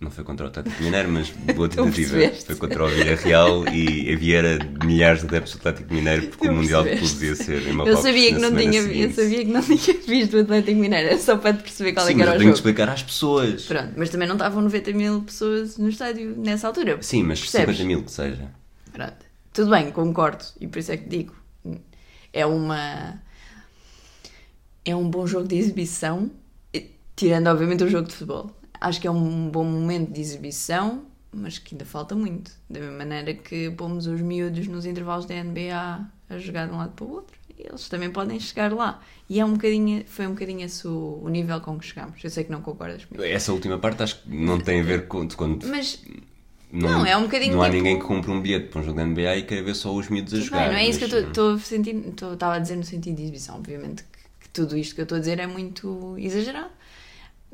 [0.05, 2.31] Não foi contra o Atlético Mineiro, mas boa Tu tentativa.
[2.47, 6.51] Foi contra o Villarreal e havia era milhares de adeptos do Atlético Mineiro porque Tu
[6.53, 6.91] o Mundial de.
[6.91, 9.99] Clubes ia ser em Eu Marrocos sabia, que não tinha, eu sabia que não tinha
[10.07, 12.37] visto o Atlético Mineiro, era só para te perceber qual é Sim, que mas era
[12.37, 12.69] eu o tenho que jogo.
[12.69, 13.65] explicar às pessoas.
[13.65, 16.99] Pronto, mas também não estavam 90 mil pessoas no estádio nessa altura.
[17.01, 17.77] Sim, mas Percebes?
[17.77, 18.51] 50 mil que seja.
[18.93, 19.17] Pronto.
[19.55, 20.45] Tudo bem, concordo.
[20.61, 21.35] E por isso é que digo.
[22.33, 23.23] É uma.
[24.85, 26.31] É um bom jogo de exibição,
[27.17, 28.55] tirando obviamente o jogo de futebol.
[28.87, 32.51] Acho que é um bom momento de exibição, mas que ainda falta muito.
[32.69, 36.77] Da mesma maneira que pomos os miúdos nos intervalos da NBA a jogar de um
[36.77, 39.01] lado para o outro, eles também podem chegar lá.
[39.29, 42.23] E é um bocadinho, foi um bocadinho esse o, o nível com que chegamos.
[42.23, 43.25] Eu sei que não concordas comigo.
[43.25, 46.03] Essa última parte acho que não tem a ver com quando Mas
[46.71, 48.97] Não, é um bocadinho Não há tipo- ninguém que compre um bilhete para um jogo
[48.99, 50.59] da NBA e queira ver só os miúdos a Tudo jogar.
[50.65, 53.23] bem, não é isso que eu mas, estou estou- estava a dizer no sentido de
[53.23, 53.57] exibição.
[53.57, 56.71] Obviamente que, que tudo isto que eu estou a dizer é muito exagerado.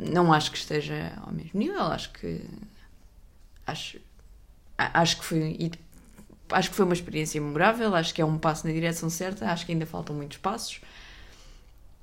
[0.00, 2.42] Não acho que esteja ao mesmo nível, acho que
[3.66, 3.98] acho,
[4.78, 5.70] acho que foi
[6.50, 9.64] acho que foi uma experiência memorável, acho que é um passo na direção certa, acho
[9.66, 10.80] que ainda faltam muitos passos.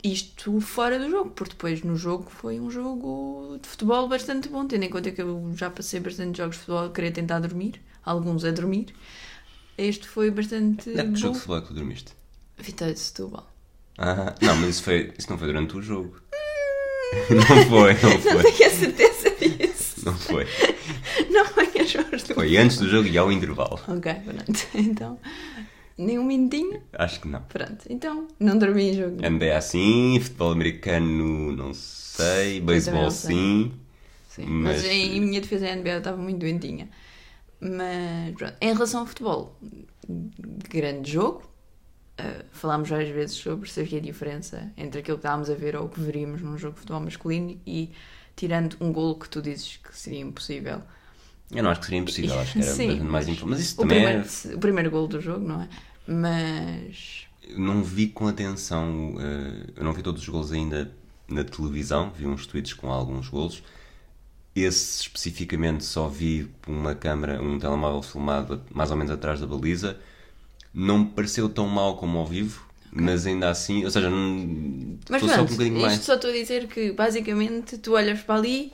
[0.03, 4.65] Isto fora do jogo, porque depois no jogo foi um jogo de futebol bastante bom,
[4.67, 7.81] tendo em conta que eu já passei bastante jogos de futebol a querer tentar dormir,
[8.05, 8.93] alguns a dormir.
[9.77, 11.15] Este foi bastante É que bom.
[11.15, 12.11] jogo de futebol é que tu dormiste?
[12.57, 13.47] Vitória de Setúbal.
[13.97, 16.21] Ah, não, mas isso, foi, isso não foi durante o jogo.
[17.29, 18.51] Não foi, não Não foi.
[18.51, 20.05] tenho a certeza disso.
[20.05, 20.45] Não foi.
[21.29, 22.33] Não venhas aos do...
[22.35, 23.79] Foi antes do jogo e ao intervalo.
[23.87, 24.67] Ok, pronto.
[24.75, 25.19] Então,
[25.97, 26.81] nem um minutinho.
[26.93, 27.41] Acho que não.
[27.41, 27.85] Pronto.
[27.89, 29.17] Então, não dormi em jogo.
[29.29, 33.71] NBA sim, futebol americano não sei, beisebol não sim.
[34.29, 36.87] Sim, mas, Mas- em minha defesa a NBA eu estava muito doentinha.
[37.59, 39.57] Mas pronto, em relação ao futebol,
[40.69, 41.41] grande jogo.
[42.19, 45.85] Uh, falámos várias vezes sobre se havia diferença entre aquilo que estávamos a ver ou
[45.85, 47.91] o que veríamos num jogo de futebol masculino e
[48.35, 50.81] tirando um golo que tu dizes que seria impossível.
[51.51, 53.49] Eu não acho que seria impossível, acho que era Sim, mais impossível.
[53.49, 54.55] Mas isso também primeiro, é...
[54.55, 55.69] o primeiro golo do jogo, não é?
[56.07, 57.25] Mas.
[57.55, 60.91] não vi com atenção, eh, eu não vi todos os golos ainda
[61.27, 63.63] na televisão, vi uns tweets com alguns golos.
[64.55, 69.99] Esse especificamente só vi uma câmera, um telemóvel filmado mais ou menos atrás da baliza.
[70.79, 75.23] Não me pareceu tão mal como ao vivo, mas ainda assim, ou seja, não Mas
[75.23, 75.99] estou só com um pronto, bocadinho isto mais.
[76.01, 78.71] só estou a dizer que basicamente tu olhas para ali,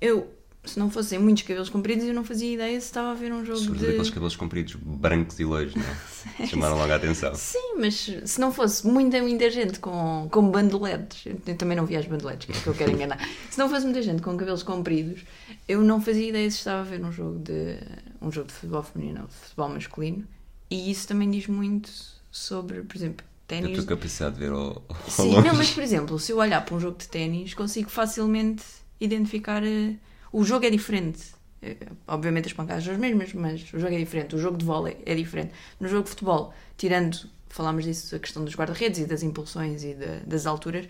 [0.00, 0.32] eu,
[0.64, 3.44] se não fossem muitos cabelos compridos, eu não fazia ideia se estava a ver um
[3.44, 3.90] jogo Sobretudo de.
[3.90, 6.46] aqueles cabelos compridos, brancos e loiros, não é?
[6.48, 7.34] Chamaram logo a atenção.
[7.34, 11.98] Sim, mas se não fosse muita, muita gente com, com bandoletes, eu também não via
[11.98, 13.18] as bandoletes, que é que eu quero enganar.
[13.50, 15.20] se não fosse muita gente com cabelos compridos,
[15.68, 17.76] eu não fazia ideia se estava a ver um jogo de
[18.22, 20.26] um jogo de futebol feminino ou de futebol masculino.
[20.72, 21.90] E isso também diz muito
[22.30, 23.76] sobre, por exemplo, A ténis.
[23.76, 25.46] tua capacidade de ver ao, ao Sim, longe.
[25.48, 28.64] não, mas por exemplo, se eu olhar para um jogo de ténis, consigo facilmente
[28.98, 29.62] identificar.
[29.62, 29.94] eh,
[30.32, 31.20] o jogo é diferente.
[31.60, 31.76] Eh,
[32.08, 34.34] Obviamente as pancadas são as mesmas, mas o jogo é diferente.
[34.34, 35.52] O jogo de vôlei é diferente.
[35.78, 37.18] No jogo de futebol, tirando,
[37.50, 40.86] falámos disso, a questão dos guarda-redes e das impulsões e da- das alturas,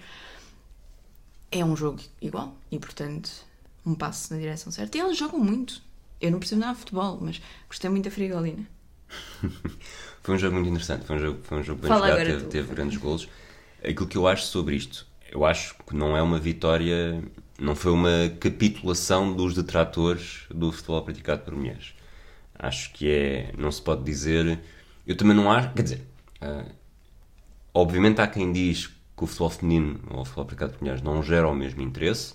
[1.51, 3.31] é um jogo igual e, portanto,
[3.85, 4.97] um passo na direção certa.
[4.97, 5.83] E eles jogam muito.
[6.21, 8.65] Eu não percebo nada de futebol, mas gostei muito da Frigolina.
[10.23, 12.45] Foi um jogo muito interessante, foi um jogo, foi um jogo bem Fala jogado, teve,
[12.45, 13.29] teve grandes golos.
[13.83, 17.21] Aquilo que eu acho sobre isto, eu acho que não é uma vitória,
[17.59, 21.95] não foi uma capitulação dos detratores do futebol praticado por mulheres.
[22.57, 24.61] Acho que é, não se pode dizer,
[25.05, 26.03] eu também não acho, quer dizer,
[26.41, 26.67] ah,
[27.75, 31.21] obviamente há quem diz que o futebol feminino ou o futebol praticado por mulheres não
[31.21, 32.35] gera o mesmo interesse,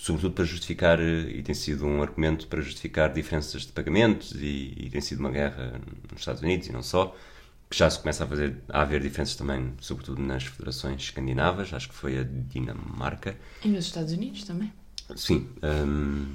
[0.00, 4.74] sobretudo para justificar, eh, e tem sido um argumento para justificar diferenças de pagamentos, e,
[4.78, 5.78] e tem sido uma guerra
[6.10, 7.14] nos Estados Unidos e não só,
[7.68, 11.90] que já se começa a, fazer, a haver diferenças também, sobretudo nas federações escandinavas, acho
[11.90, 13.36] que foi a Dinamarca.
[13.62, 14.72] E nos Estados Unidos também.
[15.14, 16.34] Sim, hum,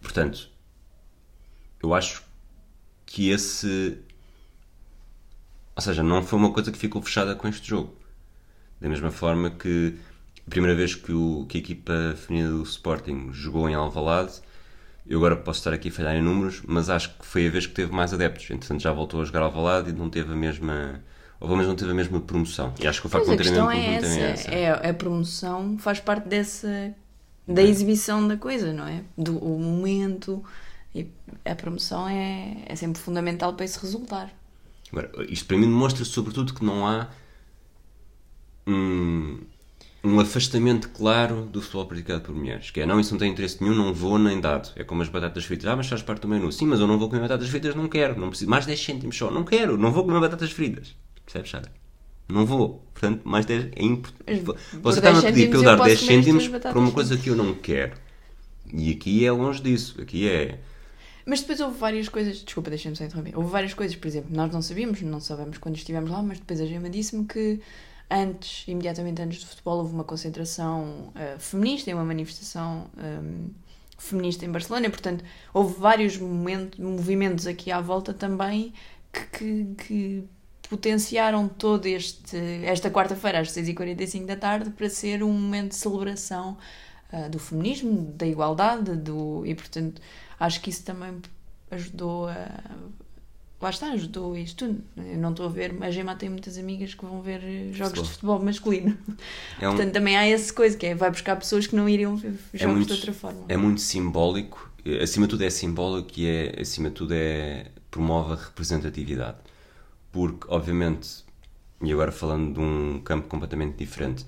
[0.00, 0.48] portanto,
[1.82, 2.22] eu acho
[3.04, 3.98] que esse.
[5.74, 7.96] Ou seja, não foi uma coisa que ficou fechada com este jogo.
[8.80, 9.98] Da mesma forma que
[10.46, 14.40] a primeira vez que, o, que a equipa feminina do Sporting jogou em Alvalade,
[15.06, 17.66] eu agora posso estar aqui a falhar em números, mas acho que foi a vez
[17.66, 18.50] que teve mais adeptos.
[18.50, 21.02] Entretanto, já voltou a jogar Alvalade e não teve a mesma.
[21.40, 22.72] Ou pelo menos não teve a mesma promoção.
[22.80, 24.24] E acho que o facto de a não ter a mesma é promoção essa, também
[24.24, 24.50] é essa.
[24.50, 26.94] é a promoção faz parte dessa
[27.46, 29.02] da exibição da coisa, não é?
[29.16, 30.42] Do momento
[30.94, 31.08] e
[31.44, 34.32] a promoção é, é sempre fundamental para esse resultar.
[34.92, 37.08] Agora, isto para mim demonstra sobretudo que não há
[38.66, 39.40] um,
[40.04, 42.70] um afastamento claro do futebol praticado por mulheres.
[42.70, 44.70] Que é, não, isso não tem interesse nenhum, não vou nem dado.
[44.76, 45.66] É como as batatas fritas.
[45.66, 46.52] Ah, mas faz parte do menu.
[46.52, 48.20] Sim, mas eu não vou comer batatas fritas, não quero.
[48.20, 48.50] Não preciso.
[48.50, 49.30] Mais 10 cêntimos só.
[49.30, 49.78] Não quero.
[49.78, 50.94] Não vou comer batatas fritas.
[51.24, 51.72] Percebes, Sara?
[52.28, 52.86] Não vou.
[52.92, 54.42] Portanto, mais 10 é importante.
[54.42, 56.60] Você por está-me a 10 pedir para eu dar posso 10 comer as tuas cêntimos
[56.60, 57.96] para uma coisa que eu não quero.
[58.72, 60.00] E aqui é longe disso.
[60.02, 60.58] Aqui é.
[61.24, 63.34] Mas depois houve várias coisas, desculpa, deixa-me só interromper.
[63.34, 66.60] Houve várias coisas, por exemplo, nós não sabíamos, não sabemos quando estivemos lá, mas depois
[66.60, 67.60] a Gema disse-me que
[68.14, 73.48] antes, imediatamente antes do futebol, houve uma concentração eh, feminista e uma manifestação ehm,
[73.98, 78.72] feminista em Barcelona, e, portanto, houve vários momentos, movimentos aqui à volta também
[79.12, 80.24] que, que, que
[80.68, 81.50] potenciaram
[81.84, 86.56] este esta quarta-feira às 6h45 da tarde para ser um momento de celebração
[87.12, 90.00] ah, do feminismo, da igualdade, do, e portanto
[90.38, 91.20] acho que isso também
[91.70, 92.48] ajudou a.
[93.64, 94.84] Lá está, ajudou isto tudo.
[94.94, 97.92] Eu não estou a ver, a Gema tem muitas amigas que vão ver eh, jogos
[97.92, 98.04] Futebol.
[98.04, 98.98] de futebol masculino.
[99.58, 102.14] É um, Portanto, também há essa coisa que é vai buscar pessoas que não iriam
[102.14, 103.40] ver jogos muito- de outra forma.
[103.48, 107.68] é muito simbólico, eh, acima de tudo é simbólico e é, acima de tudo é,
[107.90, 109.38] promove a representatividade.
[110.12, 111.24] Porque, obviamente,
[111.82, 114.26] e agora falando de um campo completamente diferente,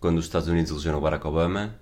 [0.00, 1.76] quando os Estados Unidos elegeram o Barack Obama,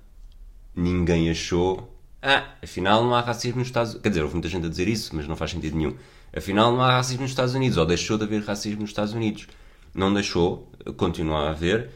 [0.77, 4.03] ninguém achou, ah, afinal não há racismo nos Estados Unidos.
[4.03, 5.95] Quer dizer, houve muita gente a dizer isso, mas não faz sentido nenhum.
[6.37, 9.49] Afinal não há racismo nos Estados Unidos, ou deixou de haver racismo nos Estados Unidos.
[9.95, 11.91] Não deixou, continua a haver,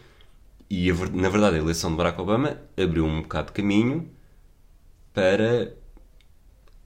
[0.70, 4.11] e a na verdade a eleição de Barack Obama abriu um bocado de caminho
[5.12, 5.75] para,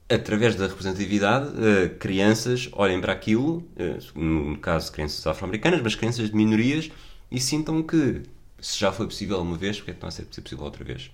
[0.09, 6.29] através da representatividade, eh, crianças olhem para aquilo, eh, no caso crianças afro-americanas, mas crianças
[6.29, 6.91] de minorias,
[7.31, 8.23] e sintam que
[8.59, 11.11] se já foi possível uma vez, porque é que não vai ser possível outra vez?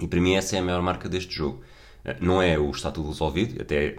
[0.00, 1.62] E para mim essa é a maior marca deste jogo.
[2.04, 3.98] Eh, Não é o está tudo resolvido, até,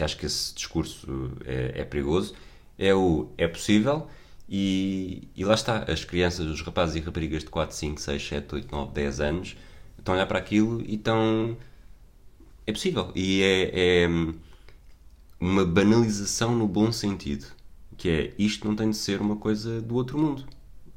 [0.00, 2.34] até acho que esse discurso é, é perigoso.
[2.78, 4.06] É o é possível
[4.48, 5.84] e, e lá está.
[5.90, 9.56] As crianças, os rapazes e raparigas de 4, 5, 6, 7, 8, 9, 10 anos
[9.98, 11.56] estão a olhar para aquilo e estão.
[12.66, 13.12] É possível.
[13.14, 14.08] E é, é
[15.38, 17.46] uma banalização no bom sentido
[17.96, 20.46] que é isto não tem de ser uma coisa do outro mundo.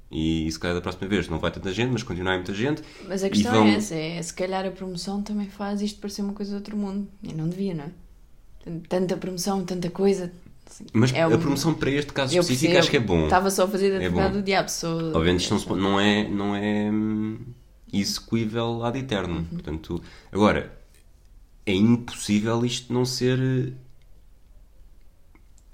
[0.10, 2.82] E se calhar da próxima vez não vai tanta gente, mas continua muita gente.
[3.08, 6.22] Mas a questão vão- é essa, é se calhar a promoção também faz isto parecer
[6.22, 7.10] uma coisa do outro mundo.
[7.22, 7.92] E não devia, não é?
[8.88, 10.32] Tanta promoção, tanta coisa.
[10.70, 12.80] assim, Mas é a um- promoção para este caso específico percebo.
[12.80, 13.24] acho que é bom.
[13.26, 14.70] Estava só a fazer de É advogado do diabo.
[14.70, 15.14] Sou...
[15.16, 17.40] Obviamente isto não, se não é, não é hum,
[17.92, 19.40] execuível ad eterno.
[19.40, 19.46] Uhum.
[19.46, 20.78] Portanto, agora,
[21.66, 23.38] é impossível isto não ser.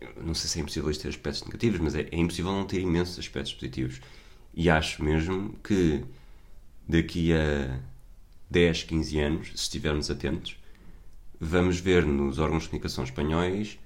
[0.02, 2.66] eh, Não sei se é impossível isto ter aspectos negativos, mas é, é impossível não
[2.66, 4.00] ter imensos aspectos positivos.
[4.54, 6.04] E acho mesmo que
[6.88, 7.80] daqui a
[8.50, 10.58] 10, 15 anos, se estivermos atentos,
[11.40, 13.78] vamos ver nos órgãos de comunicação espanhóis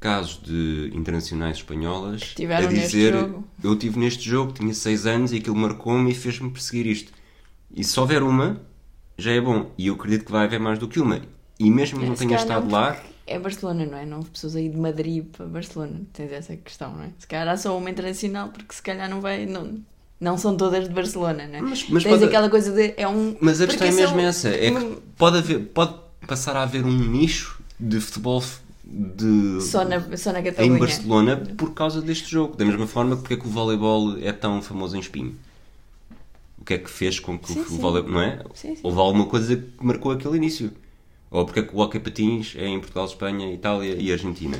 [0.00, 3.14] casos de internacionais espanholas a dizer
[3.62, 7.10] eu estive neste jogo, tinha 6 anos e aquilo marcou-me e fez-me perseguir isto.
[7.74, 8.60] E se houver uma,
[9.16, 9.70] já é bom.
[9.78, 11.22] E eu acredito que vai haver mais do que uma.
[11.58, 14.04] E mesmo que não tenha estado não, lá, É Barcelona, não é?
[14.04, 16.02] Não houve pessoas aí de Madrid para Barcelona.
[16.12, 17.10] Tens essa questão, não é?
[17.18, 19.46] Se calhar há só uma internacional, porque se calhar não vai.
[19.46, 19.80] Não,
[20.20, 21.60] não são todas de Barcelona, não é?
[21.62, 22.92] Mas- mas Tens pode- aquela coisa de.
[22.98, 25.94] É um, Mas a questão é são- mesmo essa: é que pode, haver, pode
[26.24, 28.42] passar a haver um nicho de futebol
[28.84, 30.78] de, Só na, só na em.
[30.78, 32.56] Barcelona por causa deste jogo.
[32.56, 35.34] Da mesma forma, porque é que o voleibol é tão famoso em Espinho?
[36.58, 38.12] O que é que fez com que Sim, o voleibol.
[38.12, 38.42] Não é?
[38.54, 38.80] Sim, sim.
[38.82, 40.70] Houve alguma coisa que marcou aquele início.
[41.30, 44.58] Ou porque é que o hockey patins é em Portugal, Espanha, Itália e Argentina.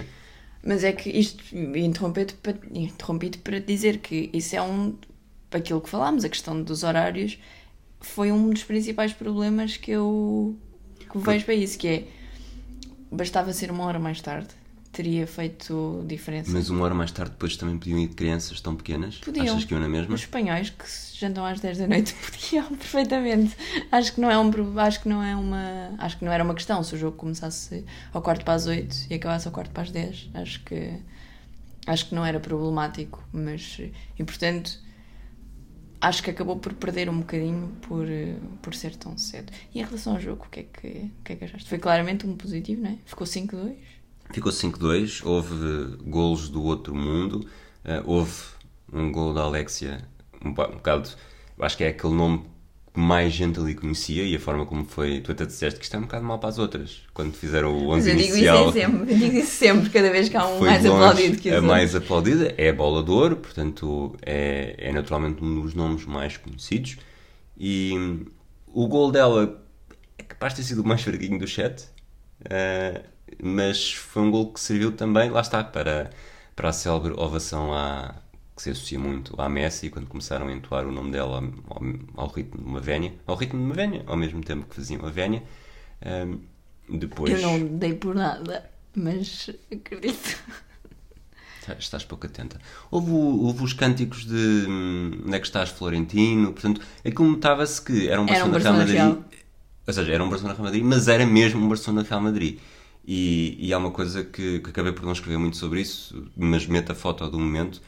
[0.65, 4.95] Mas é que isto, interrompi-te para, interrompi-te para dizer que isso é um.
[5.53, 7.39] Aquilo que falámos, a questão dos horários,
[8.01, 10.57] foi um dos principais problemas que eu
[11.21, 12.05] vejo para isso, que é.
[13.11, 14.49] Bastava ser uma hora mais tarde,
[14.95, 16.51] teria feito diferença.
[16.53, 19.19] Mas uma hora mais tarde, depois também podiam ir crianças tão pequenas.
[19.19, 19.47] Podiam.
[19.47, 20.15] Achas que iam na mesma?
[20.15, 20.85] Os espanhóis que
[21.19, 23.57] jantam às 10 da noite podiam perfeitamente.
[23.91, 26.55] Acho que não é um acho que não é uma acho que não era uma
[26.55, 29.83] questão se o jogo começasse ao quarto para as 8 e acabasse ao quarto para
[29.83, 30.31] as 10.
[30.35, 30.93] Acho que
[31.87, 33.81] acho que não era problemático, mas
[34.19, 34.79] e portanto
[36.01, 38.07] acho que acabou por perder um bocadinho por,
[38.63, 39.53] por ser tão cedo.
[39.75, 41.69] E em relação ao jogo, o que é que, o que, é que achaste?
[41.69, 42.99] Foi claramente um positivo, não é?
[43.05, 43.75] Ficou 5-2.
[44.31, 47.47] Ficou 5-2, houve golos do outro mundo,
[47.85, 48.33] eh, houve
[48.93, 50.07] um gol da Alexia,
[50.43, 51.11] um, um bocado,
[51.59, 52.45] acho que é aquele nome
[52.97, 55.99] mais gente ali conhecia e a forma como foi, tu até disseste que isto é
[55.99, 58.63] um bocado mal para as outras, quando fizeram o Mas 11 eu digo inicial.
[58.69, 61.51] isso sempre, eu digo isso sempre, cada vez que há um mais longe aplaudido que
[61.51, 61.71] a outros.
[61.71, 66.37] mais aplaudida, é a Bola de Ouro, portanto é, é naturalmente um dos nomes mais
[66.37, 66.97] conhecidos.
[67.59, 68.27] E hum,
[68.73, 69.61] o gol dela
[70.19, 71.85] é capaz de ter sido o mais fraquinho do chat,
[72.49, 73.03] eh,
[73.43, 76.11] mas foi um gol que serviu também, lá está, para,
[76.55, 78.15] para a célebre ovação à,
[78.55, 81.83] que se associa muito à Messi, quando começaram a entoar o nome dela ao,
[82.17, 85.05] ao ritmo de uma vénia, ao ritmo de uma vénia, ao mesmo tempo que faziam
[85.05, 85.43] a vénia.
[86.05, 86.39] Hum,
[86.89, 87.33] depois...
[87.33, 90.39] Eu não dei por nada, mas acredito.
[91.67, 92.61] Tá, Estás pouco atenta.
[92.91, 96.53] Houve, houve os cânticos de hum, onde é que estás, Florentino.
[96.53, 99.41] Portanto, aquilo notava-se que era um Era um Barcelona Real Barcelona Madrid.
[99.87, 102.59] Ou seja, era um Barcelona Real Madrid, mas era mesmo um Barcelona Real Madrid.
[103.07, 106.67] E, e há uma coisa que, que acabei por não escrever muito sobre isso, mas
[106.67, 107.83] meto a foto do momento,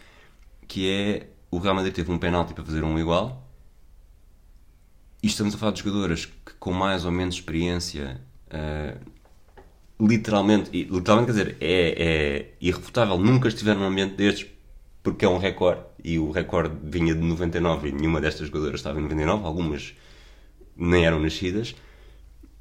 [0.67, 3.49] que é o Real Madrid teve um penalti para fazer um igual.
[5.23, 8.97] E estamos a falar de jogadoras que com mais ou menos experiência ah,
[10.01, 14.49] literalmente, e literalmente quer dizer, é, é irrefutável, nunca estiveram num ambiente destes
[15.03, 15.83] porque é um recorde.
[16.03, 19.95] E o recorde vinha de 99 e nenhuma destas jogadoras estava em 99, algumas
[20.77, 21.75] nem eram nascidas.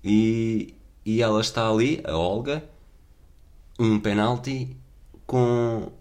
[0.04, 0.74] E,
[1.06, 2.64] e ela está ali, a Olga,
[3.80, 4.76] um penalti
[5.26, 5.92] com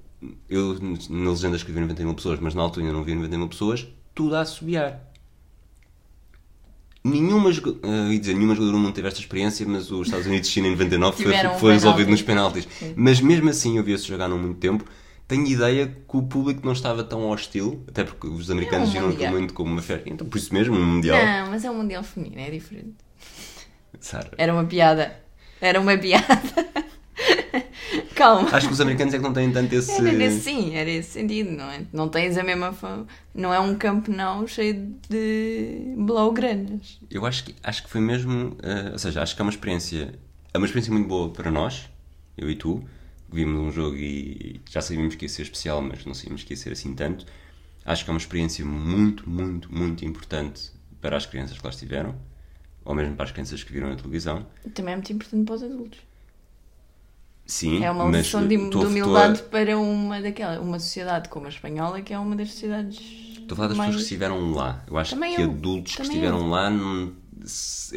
[0.49, 0.79] eu
[1.11, 3.87] na legenda escrevi 90 mil pessoas, mas na altura ainda não vi 90 mil pessoas,
[4.15, 5.01] tudo a assobiar.
[7.07, 10.49] Nenhuma, ah, ia dizer, nenhuma jogadora do mundo teve esta experiência, mas os Estados Unidos
[10.49, 12.67] e China em 99 foi, foi resolvido nos penaltis.
[12.97, 14.85] Mas mesmo assim eu vi-se jogar não muito tempo.
[15.29, 18.93] Tenho ideia que o público não estava tão hostil, até porque os americanos É um
[18.93, 19.33] viram mundial.
[19.33, 20.07] muito como uma férias.
[20.07, 21.19] Então, por isso mesmo, um mundial.
[21.23, 22.95] Não, mas é um Mundial Feminino, é diferente.
[24.01, 25.15] Sara, Era uma piada.
[25.61, 26.43] Era uma piada.
[28.15, 28.49] Calma.
[28.51, 29.93] Acho que os americanos é que não têm tanto esse.
[29.93, 31.83] Era nesse, sim, era esse sentido, não é?
[31.93, 32.73] Não tens a mesma.
[32.73, 36.99] fa- Não é um campo não cheio de blaugranas.
[37.11, 38.57] Eu acho que, acho que foi mesmo.
[38.63, 40.15] eh, ou seja, acho que é uma experiência.
[40.53, 41.89] É uma experiência muito boa para nós,
[42.37, 42.83] eu e tu,
[43.29, 46.57] vimos um jogo e já sabíamos que ia ser especial, mas não sabíamos que ia
[46.57, 47.27] ser assim tanto.
[47.85, 50.71] Acho que é uma experiência muito, muito, muito importante
[51.01, 52.15] para as crianças que lá estiveram,
[52.85, 54.47] ou mesmo para as crianças que viram na televisão.
[54.73, 55.99] Também é muito importante para os adultos.
[57.47, 61.47] Sim, É uma lição de, de a- humildade estou para uma daquela, uma sociedade como
[61.47, 62.99] a espanhola, que é uma das sociedades.
[62.99, 63.89] a- Estou a falar das mais...
[63.91, 64.83] pessoas que estiveram lá.
[64.89, 66.49] Eu acho Também que eu, adultos que estiveram eu.
[66.49, 66.71] lá,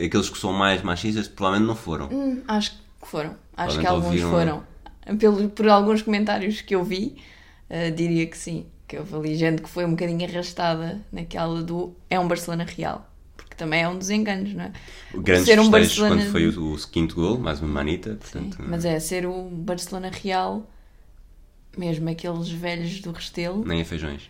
[0.05, 2.07] aqueles que são mais machistas, provavelmente não foram.
[2.11, 3.35] Hum, acho que foram.
[3.55, 4.63] Acho que alguns ouviram- foram.
[5.17, 7.15] Pelo, por alguns comentários que eu vi,
[7.69, 8.65] uh, diria que sim.
[8.85, 13.06] Que houve ali gente que foi um bocadinho arrastada naquela do é um Barcelona real.
[13.57, 14.71] Porque também é um dos enganos, não é?
[15.13, 18.11] O grande Ser um Barcelona- quando foi o, o quinto gol, mais uma manita.
[18.11, 18.17] Sim,
[18.49, 20.69] Portanto, mas é ser o Barcelona real,
[21.77, 24.29] mesmo aqueles velhos do Restelo, Nem a feijões.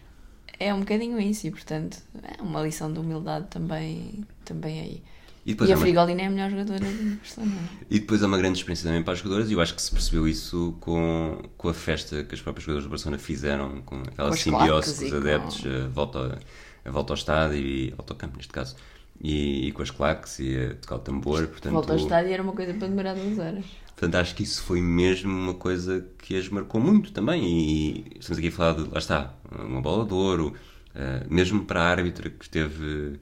[0.59, 1.45] é um bocadinho isso.
[1.47, 5.03] E portanto, é uma lição de humildade também, também aí.
[5.45, 7.55] E depois, e é a uma, Frigolina é a melhor jogadora do Barcelona.
[7.89, 9.91] e depois é uma grande experiência também para as jogadoras e eu acho que se
[9.91, 14.34] percebeu isso com, com a festa que as próprias jogadoras do Barcelona fizeram, com aquela
[14.36, 16.38] simbiose claques com os e com- adeptos, a, volta, ao-
[16.84, 18.75] a volta ao estádio e ao autocampo neste caso.
[19.20, 22.43] E, e com as claques e a tocar o tambor, portanto, Volta ao estádio era
[22.43, 23.65] uma coisa para demorar duas horas.
[23.97, 27.43] Portanto, acho que isso foi mesmo uma coisa que as marcou muito também.
[27.43, 30.53] E estamos aqui a falar de, lá está, uma bola de ouro,
[30.93, 33.20] eh, mesmo para a árbitra que esteve.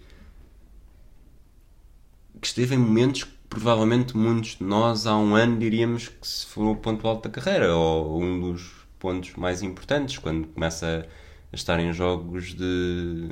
[2.41, 6.46] que esteve em momentos que provavelmente muitos de nós há um ano diríamos que se
[6.46, 8.70] foi o ponto alto da carreira, ou um dos
[9.00, 11.25] pontos mais importantes, quando começa a
[11.56, 13.30] estar em jogos de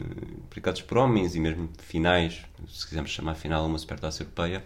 [0.50, 4.64] praticados por homens e mesmo finais, se quisermos chamar final uma supertaça europeia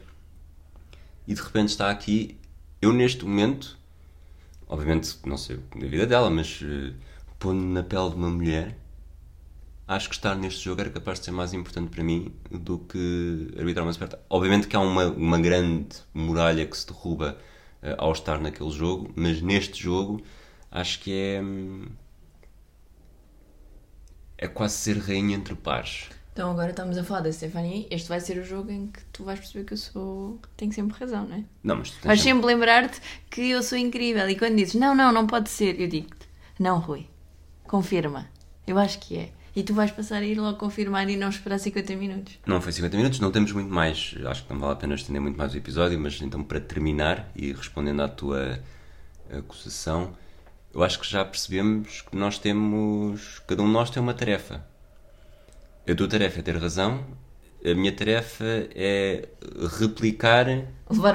[1.28, 2.38] e de repente está aqui.
[2.82, 3.78] Eu, neste momento,
[4.68, 6.93] obviamente não sei da vida dela, mas eh,
[7.39, 8.78] pondo na pele de uma mulher,
[9.88, 13.53] acho que estar neste jogo era capaz de ser mais importante para mim do que
[13.58, 14.24] arbitrar uma supertaça.
[14.30, 17.38] Obviamente que há uma, uma grande muralha que se derruba
[17.82, 20.22] eh, ao estar naquele jogo, mas neste jogo
[20.72, 21.41] acho que é.
[21.41, 21.86] hum,
[24.38, 26.10] É quase ser rainha entre pares.
[26.34, 27.88] Então agora estamos a falar da Stephanie.
[27.90, 30.40] Este vai ser o jogo em que tu vais perceber que eu sou.
[30.56, 31.44] tenho sempre razão, não é?
[31.64, 34.30] Não, mas tu tens Vais sempre- sempre lembrar-te que eu sou incrível.
[34.30, 36.28] E quando dizes não, não, não pode ser, eu digo-te
[36.60, 37.08] não, Rui,
[37.64, 38.28] confirma.
[38.68, 39.32] Eu acho que é.
[39.56, 42.38] E tu vais passar a ir logo confirmar e não esperar 50 minutos.
[42.46, 44.14] Não foi 50 minutos, não temos muito mais.
[44.28, 47.32] Acho que não vale a pena estender muito mais o episódio, mas então para terminar
[47.36, 48.60] e respondendo à tua
[49.36, 50.14] acusação,
[50.78, 53.40] eu acho que já percebemos que nós temos.
[53.48, 54.64] Cada um de nós tem uma tarefa.
[55.90, 57.04] A tua tarefa é ter razão,
[57.66, 58.44] a minha tarefa
[58.76, 59.28] é
[59.80, 60.48] replicar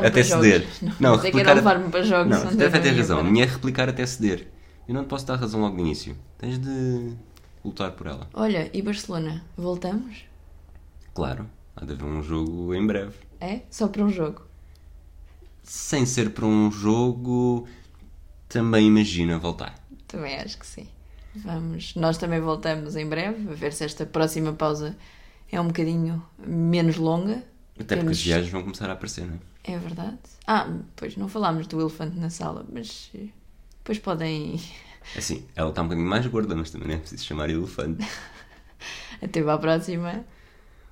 [0.03, 0.49] até para jogos.
[0.49, 0.67] ceder.
[0.99, 3.25] Não, pensei que era levar-me para jogos, Não, a tarefa é ter não razão, a
[3.25, 4.49] minha é replicar até ceder.
[4.89, 6.17] Eu não te posso dar razão logo no início.
[6.39, 7.15] Tens de
[7.65, 8.29] lutar por ela.
[8.35, 9.45] Olha, e Barcelona?
[9.57, 10.25] Voltamos?
[11.15, 13.15] Claro, há de haver um jogo em breve.
[13.41, 13.61] É?
[13.71, 14.43] Só para um jogo.
[15.63, 17.69] sem ser para um jogo,
[18.53, 19.75] também imagina voltar.
[20.09, 20.87] Também acho que sim.
[21.35, 21.95] Vamos.
[21.95, 24.97] Nós também voltamos em breve, a ver se esta próxima pausa
[25.51, 27.43] é um bocadinho menos longa.
[27.75, 29.73] Até porque Temos- as viagens vão começar a aparecer, não é?
[29.73, 30.19] É verdade.
[30.47, 33.29] Ah, pois não falámos do elefante na sala, mas eh,
[33.79, 34.61] depois podem.
[35.17, 38.05] Assim, ela está um bocadinho mais gorda, mas também não é preciso chamar elefante.
[39.23, 40.25] Até para a próxima.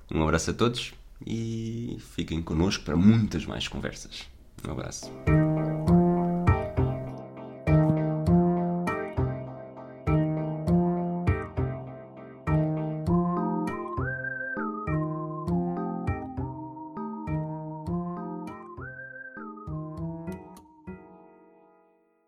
[0.09, 0.93] Um abraço a todos
[1.25, 4.23] e fiquem connosco para muitas mais conversas.
[4.67, 5.11] Um abraço.